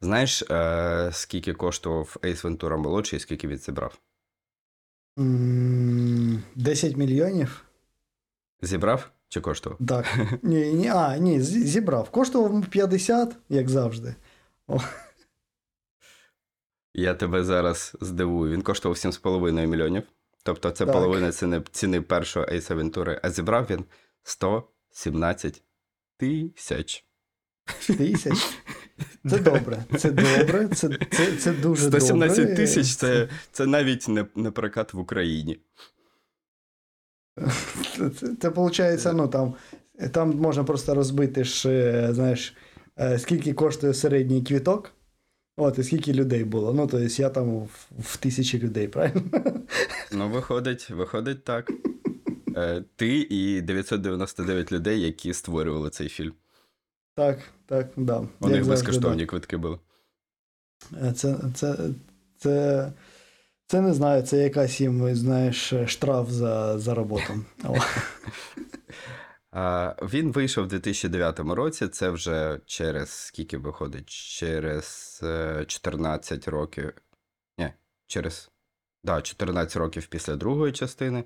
[0.01, 3.99] Знаєш, е, скільки коштував Ace Ventura молодший і скільки він зібрав?
[5.19, 7.65] М, 10 мільйонів?
[8.63, 9.79] Зібрав чи коштував?
[9.89, 10.19] Так.
[10.43, 12.11] Ні, ні, а, ні, зібрав.
[12.11, 14.15] Коштував 50, як завжди.
[16.95, 18.53] Я тебе зараз здивую.
[18.53, 20.03] Він коштував 7,5 мільйонів.
[20.43, 20.95] Тобто це Так.
[20.95, 23.85] половина ціни, ціни першого Ace Ventura, а зібрав він
[24.23, 25.63] 117
[26.17, 27.05] тисяч.
[27.87, 28.59] Тисяч.
[29.31, 29.85] Це добре.
[29.99, 30.69] Це добре.
[30.69, 32.57] Це, це, це дуже 117 добре.
[32.57, 35.59] тисяч це, це навіть не, не прокат в Україні.
[37.97, 39.55] Це, це, це виходить, ну там,
[40.13, 42.57] там можна просто розбити ж, е, знаєш,
[42.99, 44.93] е, скільки коштує середній квіток.
[45.57, 46.73] От, і скільки людей було.
[46.73, 49.23] Ну, тобто я там в, в тисячі людей, правильно?
[50.13, 51.71] Ну, виходить, виходить так.
[52.57, 56.33] Е, Ти і 999 людей, які створювали цей фільм.
[57.17, 58.27] Так, так, да.
[58.41, 59.79] У них безкоштовні квитки були.
[61.03, 61.77] Е, Це, це,
[62.37, 62.93] це,
[63.67, 67.45] це не знаю, це якась їм, знаєш, штраф за, за роботу.
[70.03, 71.89] Він вийшов у 2009 році.
[71.89, 74.11] Це вже через скільки виходить?
[74.11, 76.93] Через е, 14 років.
[77.59, 77.73] Ні,
[78.07, 78.51] через
[79.05, 81.25] да, 14 років після другої частини.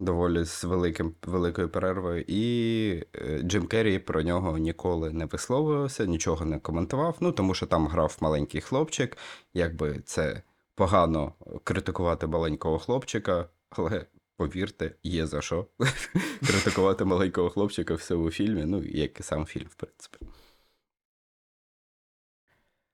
[0.00, 2.24] Доволі з великим, великою перервою.
[2.28, 7.16] І е, Джим Керрі про нього ніколи не висловлювався, нічого не коментував.
[7.20, 9.16] Ну, тому що там грав маленький хлопчик.
[9.54, 10.42] Якби це
[10.74, 11.32] погано
[11.64, 15.66] критикувати маленького хлопчика, але повірте, є за що
[16.46, 20.18] критикувати маленького хлопчика в цьому фільмі, ну, як і сам фільм, в принципі.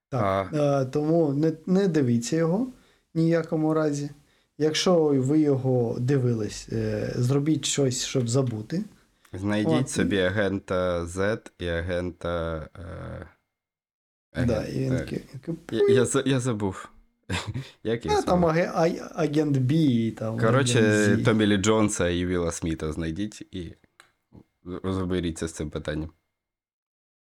[0.08, 2.72] Так, е, тому не, не дивіться його
[3.14, 4.10] ніякому разі.
[4.58, 8.84] Якщо ви його дивились, е, зробіть щось, щоб забути.
[9.32, 9.90] Знайдіть От.
[9.90, 12.68] собі агента Z і агента.
[14.36, 14.44] Е...
[14.46, 15.20] Да, і він е,
[15.70, 16.88] я, я, я забув.
[17.84, 18.56] Як а, там звав?
[18.56, 21.18] аге- а- агент Бі, там Коротше.
[21.24, 23.74] Томі Лі Джонса і Вілла Сміта знайдіть і
[24.82, 26.10] розберіться з цим питанням.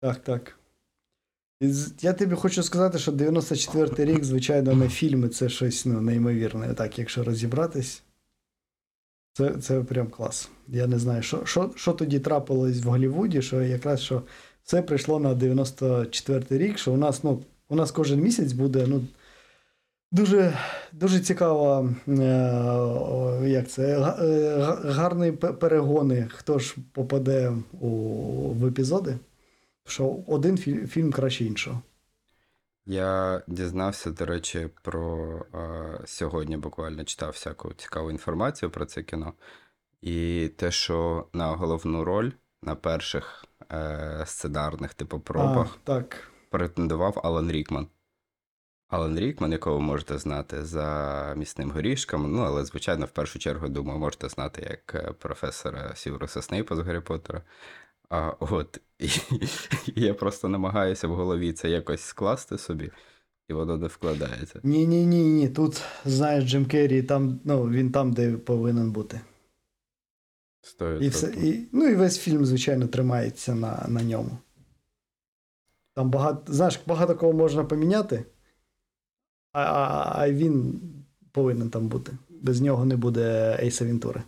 [0.00, 0.58] Так, так.
[2.00, 6.74] Я тобі хочу сказати, що 94-й рік, звичайно, на фільми це щось ну, неймовірне.
[6.74, 8.02] Так, якщо розібратись,
[9.32, 10.50] це, це прям клас.
[10.68, 14.22] Я не знаю, що, що, що тоді трапилось в Голлівуді, що якраз що
[14.64, 19.04] все прийшло на 94-й рік, що у нас, ну, у нас кожен місяць буде ну,
[20.12, 20.58] дуже,
[20.92, 22.12] дуже цікаво, е,
[23.44, 27.88] як це, е, га- гарні перегони, хто ж попаде у,
[28.52, 29.18] в епізоди
[29.86, 31.82] що один фільм, фільм краще іншого.
[32.86, 39.32] Я дізнався, до речі, про е, сьогодні буквально читав всяку цікаву інформацію про це кіно.
[40.00, 42.30] І те, що на головну роль
[42.62, 46.32] на перших е, сценарних типу пробах А, так.
[46.50, 47.86] претендував Алан Рікман.
[48.88, 52.32] Алан Рікман, якого ви можете знати за місним горішком.
[52.32, 56.78] Ну, але, звичайно, в першу чергу, думаю, можете знати як е, професора Сівруса Снейпа з
[56.78, 57.42] Гаррі Поттера.
[58.14, 59.08] А, от, і,
[60.00, 62.90] я просто намагаюся в голові це якось скласти собі,
[63.48, 64.60] і воно не вкладається.
[64.62, 65.48] Ні, ні, ні, ні.
[65.48, 69.20] Тут, знаєш, Джим Керрі, там, ну, він там, де повинен бути.
[70.62, 71.02] Стоїть.
[71.02, 74.38] І все, і, ну і весь фільм, звичайно, тримається на, на ньому.
[75.94, 78.24] Там багато, знаєш, багато кого можна поміняти,
[79.52, 80.80] А, а, а він
[81.32, 82.18] повинен там бути.
[82.28, 84.22] Без нього не буде Ейса Вінтури.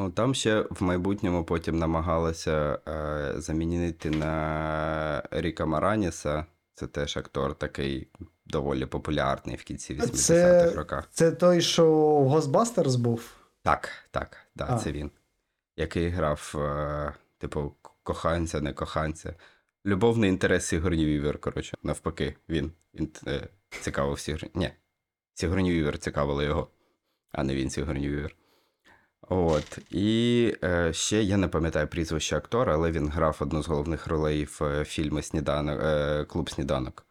[0.00, 6.46] Ну, там ще в майбутньому потім намагалися е, замінити на Ріка Мараніса.
[6.74, 8.08] Це теж актор такий
[8.46, 11.08] доволі популярний в кінці 80-х Це- роках.
[11.12, 11.86] Це той, що
[12.20, 13.34] в Ghostbusters був.
[13.62, 14.78] Так, так, да, А.
[14.78, 15.10] це він.
[15.76, 19.34] Який грав, е, типу, коханця, не коханця.
[19.86, 22.72] Любовний інтерес Сігурні Вівер, коротше, навпаки, він,
[23.26, 24.50] е, цікавив Сігурні.
[24.54, 24.70] Ні,
[25.34, 26.68] Сігурні Вівер цікавило його,
[27.32, 28.37] а не він Сігурні Вівер.
[29.28, 29.78] От.
[29.90, 34.44] І е, ще я не пам'ятаю прізвище актора, але він грав одну з головних ролей
[34.44, 37.04] в е, фільмі Сніданок, е, Клуб Сніданок.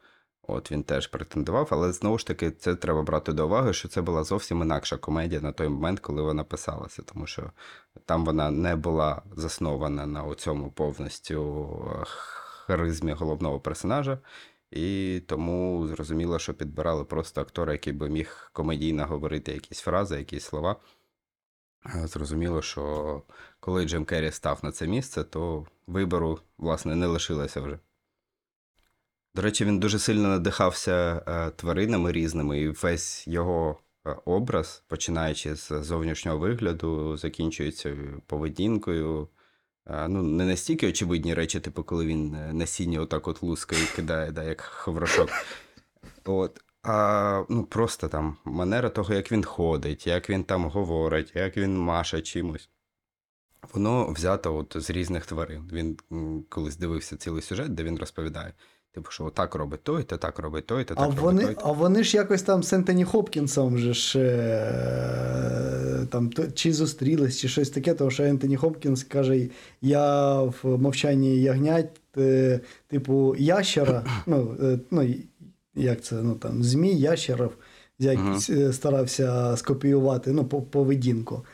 [0.47, 4.01] От він теж претендував, але знову ж таки, це треба брати до уваги, що це
[4.01, 7.51] була зовсім інакша комедія на той момент, коли вона писалася, тому що
[8.05, 12.03] там вона не була заснована на цьому повністю е,
[12.68, 14.20] харизмі головного персонажа,
[14.72, 20.43] і тому зрозуміло, що підбирали просто актора, який би міг комедійно говорити якісь фрази, якісь
[20.43, 20.76] слова.
[21.96, 23.22] Зрозуміло, що
[23.60, 27.80] коли Джим Керрі став на це місце, то вибору, власне, не лишилося вже.
[29.36, 35.56] До речі, він дуже сильно надихався е, тваринами різними, і весь його е, образ, починаючи
[35.56, 39.28] з зовнішнього вигляду, закінчується поведінкою.
[39.88, 44.32] Е, ну, не настільки очевидні речі, типу, коли він насіння отак от лускає і кидає,
[44.32, 45.30] да, як хаврошок.
[46.26, 46.62] От.
[46.90, 51.78] А ну, просто там манера того, як він ходить, як він там говорить, як він
[51.78, 52.70] маше чимось.
[53.74, 55.70] Воно взято от з різних тварин.
[55.74, 55.98] Він
[56.50, 58.54] колись дивився цілий сюжет, де він розповідає.
[58.92, 61.56] Типу, що отак робить той, то так робить той, то так А робить вони, той.
[61.62, 67.40] а вони ж якось там з Ентоні Хопкінсом же ж е, там то- чи зустрілись,
[67.40, 69.50] чи щось таке, тому що Ентоні Хопкінс каже:
[69.82, 75.16] я в мовчанні ягнять, е, типу, ящера, ну, е, ну
[75.78, 77.53] як це, ну там, змій, ящеров,
[77.99, 78.19] як
[78.49, 81.45] е, старався скопіювати ну, по- поведінку.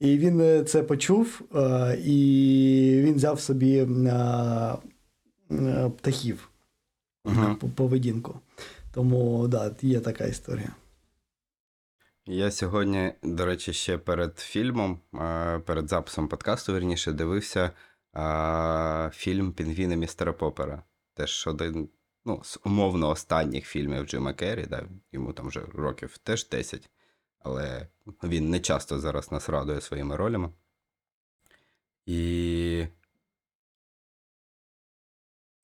[0.00, 3.86] І він е, це почув, е, і він взяв собі
[5.96, 6.50] птахів
[7.60, 8.40] по- поведінку.
[8.92, 10.74] Тому да, є така історія.
[12.26, 14.98] Я сьогодні, до речі, ще перед фільмом,
[15.66, 17.70] перед записом подкасту, верніше, дивився
[19.12, 20.82] фільм Пінгвіни містера Поппера.
[21.14, 21.88] Теж один
[22.24, 26.90] ну, з умовно останніх фільмів Джима Керрі, да, йому там вже років теж 10,
[27.38, 27.88] але
[28.22, 30.50] він не часто зараз нас радує своїми ролями.
[32.06, 32.86] І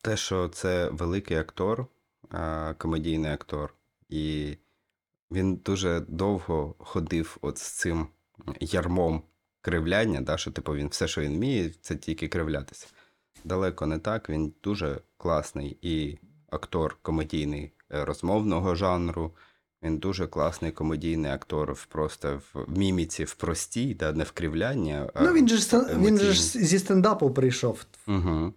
[0.02, 1.86] те, що це великий актор,
[2.78, 3.74] комедійний актор,
[4.09, 4.57] і
[5.30, 8.09] він дуже довго ходив от з цим
[8.61, 9.22] ярмом
[9.61, 12.86] кривляння, да, що типу він все, що він вміє, це тільки кривлятися.
[13.44, 14.30] Далеко не так.
[14.30, 16.18] Він дуже класний і
[16.57, 19.32] актор комедійний е, розмовного жанру.
[19.82, 24.98] Він дуже класний комедійний актор в просто в міміці, в простій, да, не в кривлянні.
[25.20, 28.52] Ну він же він же зі стендапу прийшов, Угу.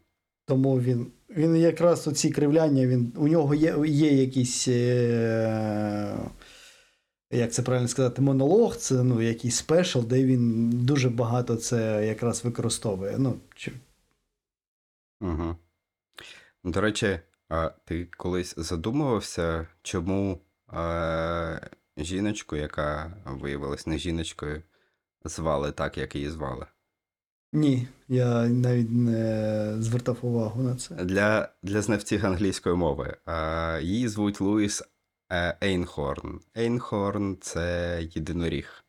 [0.45, 1.07] тому він.
[1.29, 6.17] Він якраз оці кривляння, він, у нього є, є якийсь, е,
[7.31, 12.45] як це правильно сказати, монолог, це ну, якийсь спешл, де він дуже багато це якраз
[12.45, 13.15] використовує.
[13.17, 13.71] Ну, чи,
[15.21, 15.55] Угу.
[16.63, 17.19] До речі,
[17.49, 20.41] а ти колись задумувався, чому
[20.73, 24.61] е, жіночку, яка виявилась не жіночкою,
[25.25, 26.65] звали так, як її звали?
[27.53, 30.95] ні, я навіть не звертав увагу на це.
[30.95, 34.83] Для, для знавців англійської мови е, її звуть Луїс
[35.31, 36.39] е, Ейнхорн.
[36.57, 38.83] Ейнхорн це єдиноріг.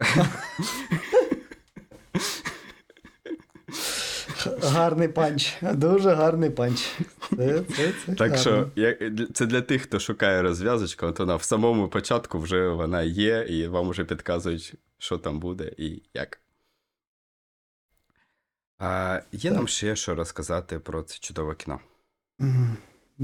[4.62, 6.92] Гарний панч, дуже гарний панч.
[7.36, 8.36] Це, це, це Так гарно.
[8.36, 8.96] що я,
[9.34, 13.66] це для тих, хто шукає розв'язочку, от вона в самому початку вже вона є, і
[13.66, 16.40] вам вже підказують, що там буде і як.
[18.78, 21.80] А, є нам ще що розказати про це чудове кіно.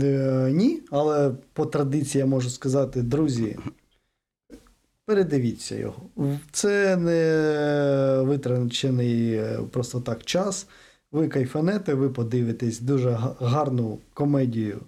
[0.02, 3.58] Е, ні, але по традиції я можу сказати, друзі,
[5.06, 6.02] передивіться його.
[6.50, 10.66] Це не витрачений е, просто так час.
[11.12, 14.80] Ви кайфанете, ви подивитесь дуже гарну комедію.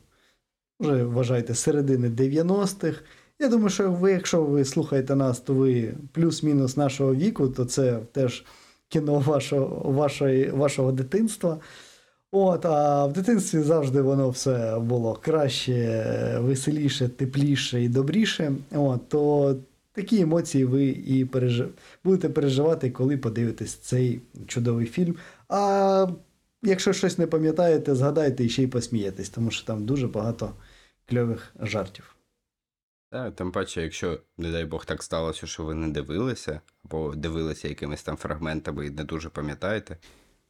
[0.80, 3.00] Вже вважайте середини 90-х.
[3.38, 7.98] Я думаю, що ви, якщо ви слухаєте нас, то ви плюс-мінус нашого віку, то це
[8.12, 8.44] теж
[8.88, 11.58] кіно вашого, вашої, вашого дитинства.
[12.32, 18.52] От, а в дитинстві завжди воно все було краще, веселіше, тепліше і добріше.
[18.72, 19.56] От, то
[19.92, 21.68] такі емоції ви і пережив...
[22.04, 25.14] будете переживати, коли подивитесь цей чудовий фільм.
[25.48, 26.06] А
[26.62, 30.54] якщо щось не пам'ятаєте, згадайте і ще й посмієтесь, тому що там дуже багато
[31.06, 32.16] кльових жартів.
[33.10, 37.68] Та, тим паче, якщо, не дай Бог, так сталося, що ви не дивилися, або дивилися
[37.68, 39.96] якимись там фрагментами і не дуже пам'ятаєте,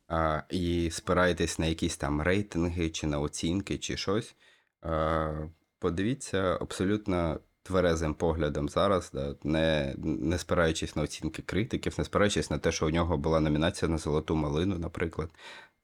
[0.09, 4.34] а, і спираєтесь на якісь там рейтинги, чи на оцінки, чи щось,
[4.82, 5.32] а,
[5.78, 12.58] подивіться абсолютно тверезим поглядом зараз, да, не, не спираючись на оцінки критиків, не спираючись на
[12.58, 15.30] те, що у нього була номінація на Золоту малину, наприклад,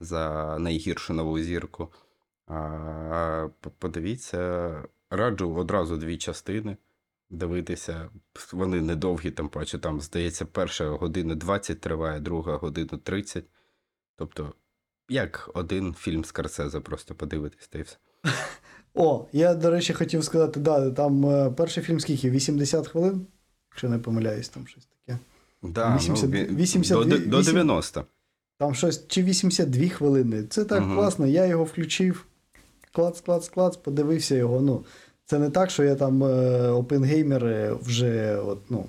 [0.00, 1.92] за найгіршу нову зірку.
[2.46, 4.72] А, подивіться,
[5.10, 6.76] раджу одразу дві частини
[7.30, 8.10] дивитися.
[8.52, 13.44] Вони недовгі, там паче, там, здається, перша година 20 триває, друга година 30.
[14.16, 14.54] Тобто,
[15.08, 17.98] як один фільм Скорсезе, просто подивитись, та й все.
[18.94, 22.30] О, я, до речі, хотів сказати, да, там е, перший фільм скільки?
[22.30, 23.26] 80 хвилин,
[23.72, 25.18] якщо не помиляюсь, там щось таке.
[25.62, 28.04] Да, 80 ну, 82 до, до вісім- 90.
[28.58, 30.44] Там щось чи 82 хвилини.
[30.50, 30.94] Це так Мгм.
[30.96, 31.26] класно.
[31.26, 32.26] Я його включив.
[32.92, 34.60] Клац, клац, клац, подивився його.
[34.60, 34.84] Ну,
[35.26, 38.84] це не так, що я там е, опенгеймер е, вже от, ну,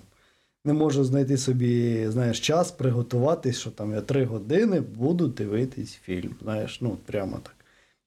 [0.66, 6.36] не можу знайти собі, знаєш, час приготуватись, що там я три години буду дивитись фільм.
[6.42, 7.56] Знаєш, ну, прямо так.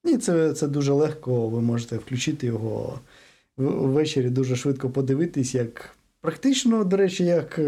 [0.05, 1.49] Ні, це, це дуже легко.
[1.49, 3.01] Ви можете включити його
[3.57, 5.91] ввечері дуже швидко подивитись, як.
[6.21, 7.63] Практично, до речі, як е,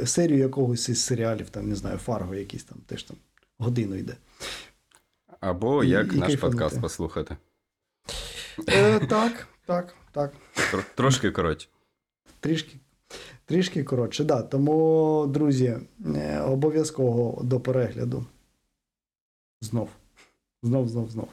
[0.00, 3.16] е, серію якогось із серіалів, там, не знаю, Фарго якийсь там теж там
[3.58, 4.16] годину йде.
[5.40, 6.58] Або як і наш кайфанути.
[6.58, 7.36] подкаст послухати.
[8.68, 10.32] Е, так, так, так.
[10.72, 11.68] Тр- Трошки коротше.
[12.40, 12.76] Трішки,
[13.46, 14.24] трішки коротше.
[14.24, 14.42] Да.
[14.42, 15.78] Тому, друзі,
[16.16, 18.26] е, обов'язково до перегляду.
[19.60, 19.88] Знов.
[20.62, 21.28] Знов, знов, знов.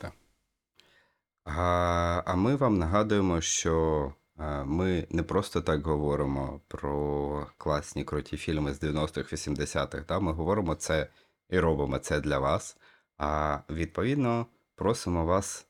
[1.45, 4.13] А, а ми вам нагадуємо, що
[4.65, 10.05] ми не просто так говоримо про класні круті фільми з 90-х, 80-х.
[10.07, 10.19] Да?
[10.19, 11.07] Ми говоримо це
[11.49, 12.77] і робимо це для вас.
[13.17, 14.45] А відповідно
[14.75, 15.67] просимо вас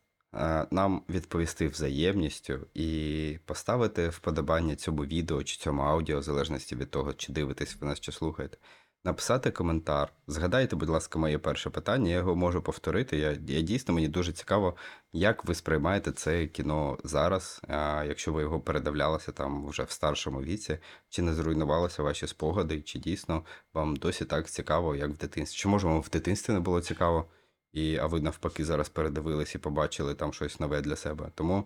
[0.72, 7.14] нам відповісти взаємністю і поставити вподобання цьому відео чи цьому аудіо, в залежності від того,
[7.14, 8.58] чи дивитесь ви нас, чи слухаєте.
[9.06, 10.14] Написати коментар.
[10.28, 12.12] Згадайте, будь ласка, моє перше питання.
[12.12, 13.18] Я його можу повторити.
[13.18, 14.76] Я, я дійсно мені дуже цікаво,
[15.14, 20.42] як ви сприймаєте це кіно зараз, а, якщо ви його передивлялися там вже в старшому
[20.42, 20.78] віці,
[21.10, 23.44] чи не зруйнувалися ваші спогади, чи дійсно
[23.74, 25.58] вам досі так цікаво, як в дитинстві?
[25.58, 27.26] Чи може вам в дитинстві не було цікаво,
[27.74, 31.32] і, а ви навпаки зараз передивились і побачили там щось нове для себе?
[31.36, 31.64] Тому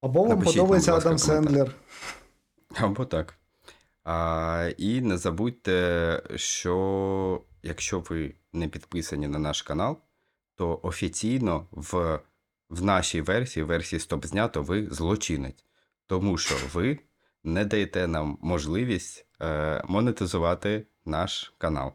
[0.00, 1.26] Або вам подобається Адам коментар.
[1.26, 1.74] Сендлер.
[2.74, 3.38] Або так.
[4.04, 9.98] А, і не забудьте, що якщо ви не підписані на наш канал,
[10.54, 12.20] то офіційно в,
[12.70, 15.64] в нашій версії, версії Стоп знято, ви злочинець.
[16.06, 16.98] Тому що ви
[17.44, 21.92] не даєте нам можливість е, монетизувати наш канал.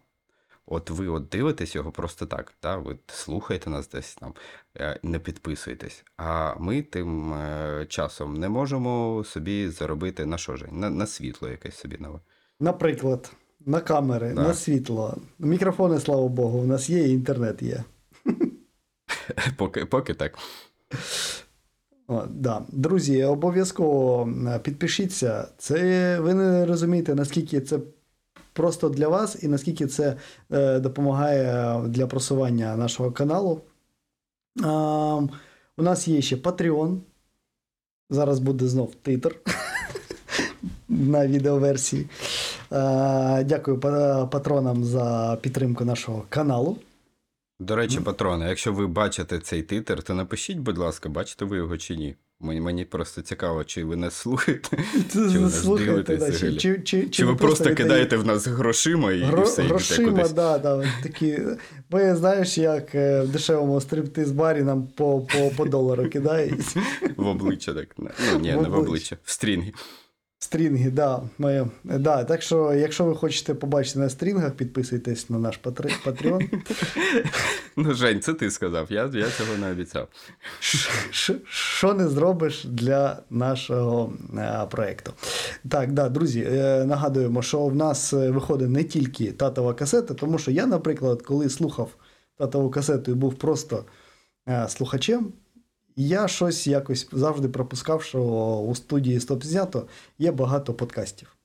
[0.70, 2.78] От ви от дивитесь його просто так, та?
[2.78, 4.34] ви слухаєте нас десь там,
[4.78, 6.04] е, не підписуєтесь.
[6.18, 10.66] А ми тим е, часом не можемо собі заробити на що ж?
[10.72, 12.20] На, на світло якесь собі нове.
[12.60, 13.32] Наприклад,
[13.66, 14.44] на камери, Да.
[14.44, 15.18] на світло.
[15.40, 17.84] Мікрофони, слава Богу, у нас є, і інтернет є.
[19.58, 20.38] Поки, поки так.
[22.08, 22.66] О, да.
[22.70, 25.48] Друзі, обов'язково е, підпишіться.
[25.58, 27.80] Це ви не розумієте, наскільки це
[28.58, 30.16] просто для вас і наскільки це
[30.52, 33.62] е, допомагає для просування нашого каналу.
[35.78, 37.00] У нас є ще Patreon.
[38.10, 39.36] Зараз буде знов титр
[40.90, 42.10] на відеоверсії.
[43.46, 43.80] Дякую
[44.32, 46.78] патронам за підтримку нашого каналу.
[47.60, 51.78] До речі, патрони, якщо ви бачите цей титр, то напишіть, будь ласка, бачите ви його
[51.78, 52.16] чи ні.
[52.40, 54.78] Мені, мені просто цікаво, чи ви нас слухаєте,
[55.14, 58.48] чи ви нас слухаєте, дивитесь да, чи, чи, чи, Чи ви просто кидаєте в нас
[58.48, 60.32] грошима і, і все, грошима, кудись.
[60.32, 61.40] да, да, такі.
[61.90, 66.76] Ви знаєш, як е, в дешевому стриптиз-барі нам по, по, по долару кидають.
[67.18, 67.88] В обличчя так.
[67.98, 68.10] Ну,
[68.40, 69.74] ні, В не в обличчя, в стрінги.
[70.48, 71.68] Стрінги, да, моє.
[71.84, 76.50] Да, так що, якщо ви хочете побачити на стрінгах, підписуйтесь на наш патре- Patreon.
[77.80, 80.08] Ну, Жень, це ти сказав, я, я цього не обіцяв.
[81.50, 85.14] Що не зробиш для нашого е, проекту?
[85.70, 90.38] Так, да, друзі, е, нагадуємо, що в нас е, виходить не тільки татова касета, тому
[90.38, 91.90] що я, наприклад, коли слухав
[92.38, 93.86] татову касету і був просто
[94.50, 94.66] е,
[95.98, 98.22] я щось якось завжди пропускав, що
[98.68, 99.88] у студії Стоп знято
[100.20, 101.36] є багато подкастів.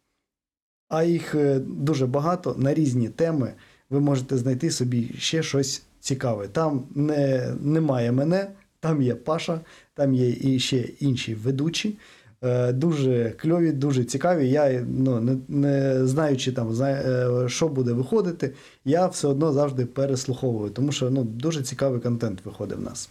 [0.88, 3.52] А їх е, дуже багато на різні теми.
[3.90, 6.48] Ви можете знайти собі ще щось цікаве.
[6.48, 8.50] Там не, немає мене,
[8.80, 9.60] там є Паша,
[9.94, 11.98] там є і ще інші ведучі.
[12.42, 14.50] Е, Дуже кльові, дуже цікаві.
[14.50, 20.70] Я ну, не, не знаючи там, е, що буде виходити, я все одно завжди переслуховую,
[20.70, 23.10] тому що ну, дуже цікавий контент виходить в нас.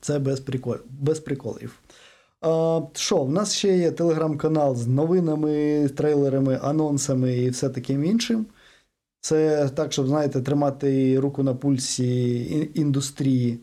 [0.00, 1.80] Це без, прикол, без приколів.
[2.40, 8.46] А, що, в нас ще є телеграм-канал з новинами, трейлерами, анонсами і все таким іншим.
[9.20, 13.60] Це так, щоб, знаєте, тримати руку на пульсі індустрії.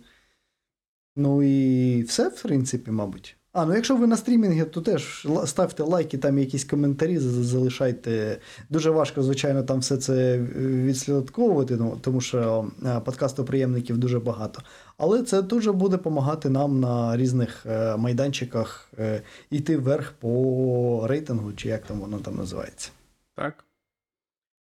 [1.15, 3.37] Ну і все, в принципі, мабуть.
[3.53, 8.39] А, ну якщо ви на стрімінгі, то теж ставте лайки, там якісь коментарі залишайте.
[8.69, 14.61] Дуже важко, звичайно, там все це е, відслідковувати, ну, тому що е, подкастоприємників дуже багато.
[14.97, 21.53] Але це дуже буде допомагати нам на різних е, майданчиках е, йти вверх по рейтингу,
[21.53, 22.91] чи як там воно там називається.
[23.35, 23.65] Так.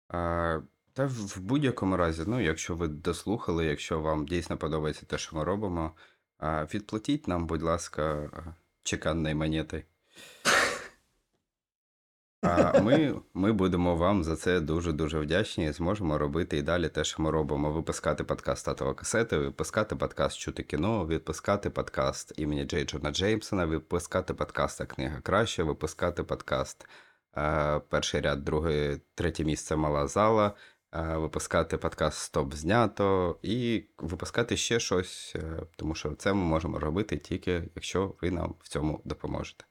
[0.09, 0.61] А,
[0.93, 5.45] та в будь-якому разі, ну, якщо ви дослухали, якщо вам дійсно подобається те, що ми
[5.45, 5.93] робимо,
[6.75, 8.31] відплатіть нам, будь ласка,
[8.83, 9.85] чеканної монети.
[12.43, 17.05] А ми, ми будемо вам за це дуже-дуже вдячні і зможемо робити і далі те,
[17.05, 17.73] що ми робимо.
[17.73, 24.35] Випускати подкаст татова касети, випускати подкаст Чути кіно, випускати подкаст імені Джей Джона Джеймсона, випускати
[24.35, 26.89] подкаст книга краще, випускати подкаст
[27.37, 30.53] е, перший ряд, другий, третє місце мала зала,
[30.93, 37.17] випускати подкаст Стоп знято і випускати ще щось, е, тому що це ми можемо робити
[37.17, 39.65] тільки якщо ви нам в цьому допоможете.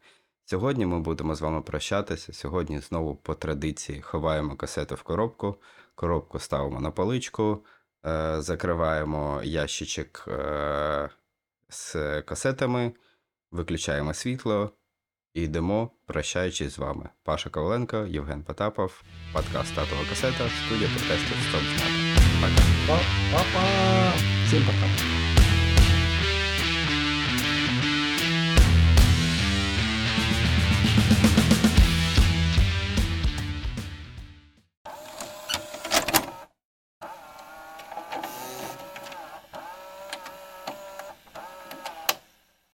[0.45, 2.33] Сьогодні ми будемо з вами прощатися.
[2.33, 5.55] Сьогодні знову по традиції ховаємо касету в коробку,
[5.95, 7.65] коробку ставимо на поличку,
[8.05, 11.09] е, закриваємо ящичок е,
[11.69, 12.93] з касетами,
[13.51, 14.71] виключаємо світло
[15.39, 17.09] і йдемо, прощаючись з вами.
[17.23, 19.01] Паша Коваленко, Євген Потапов,
[19.33, 22.19] подкаст Татова касета, студія подкастів Стоп знято.
[22.41, 22.63] Пока.
[22.87, 24.13] Па- Па-па!
[24.47, 25.48] Всім пока!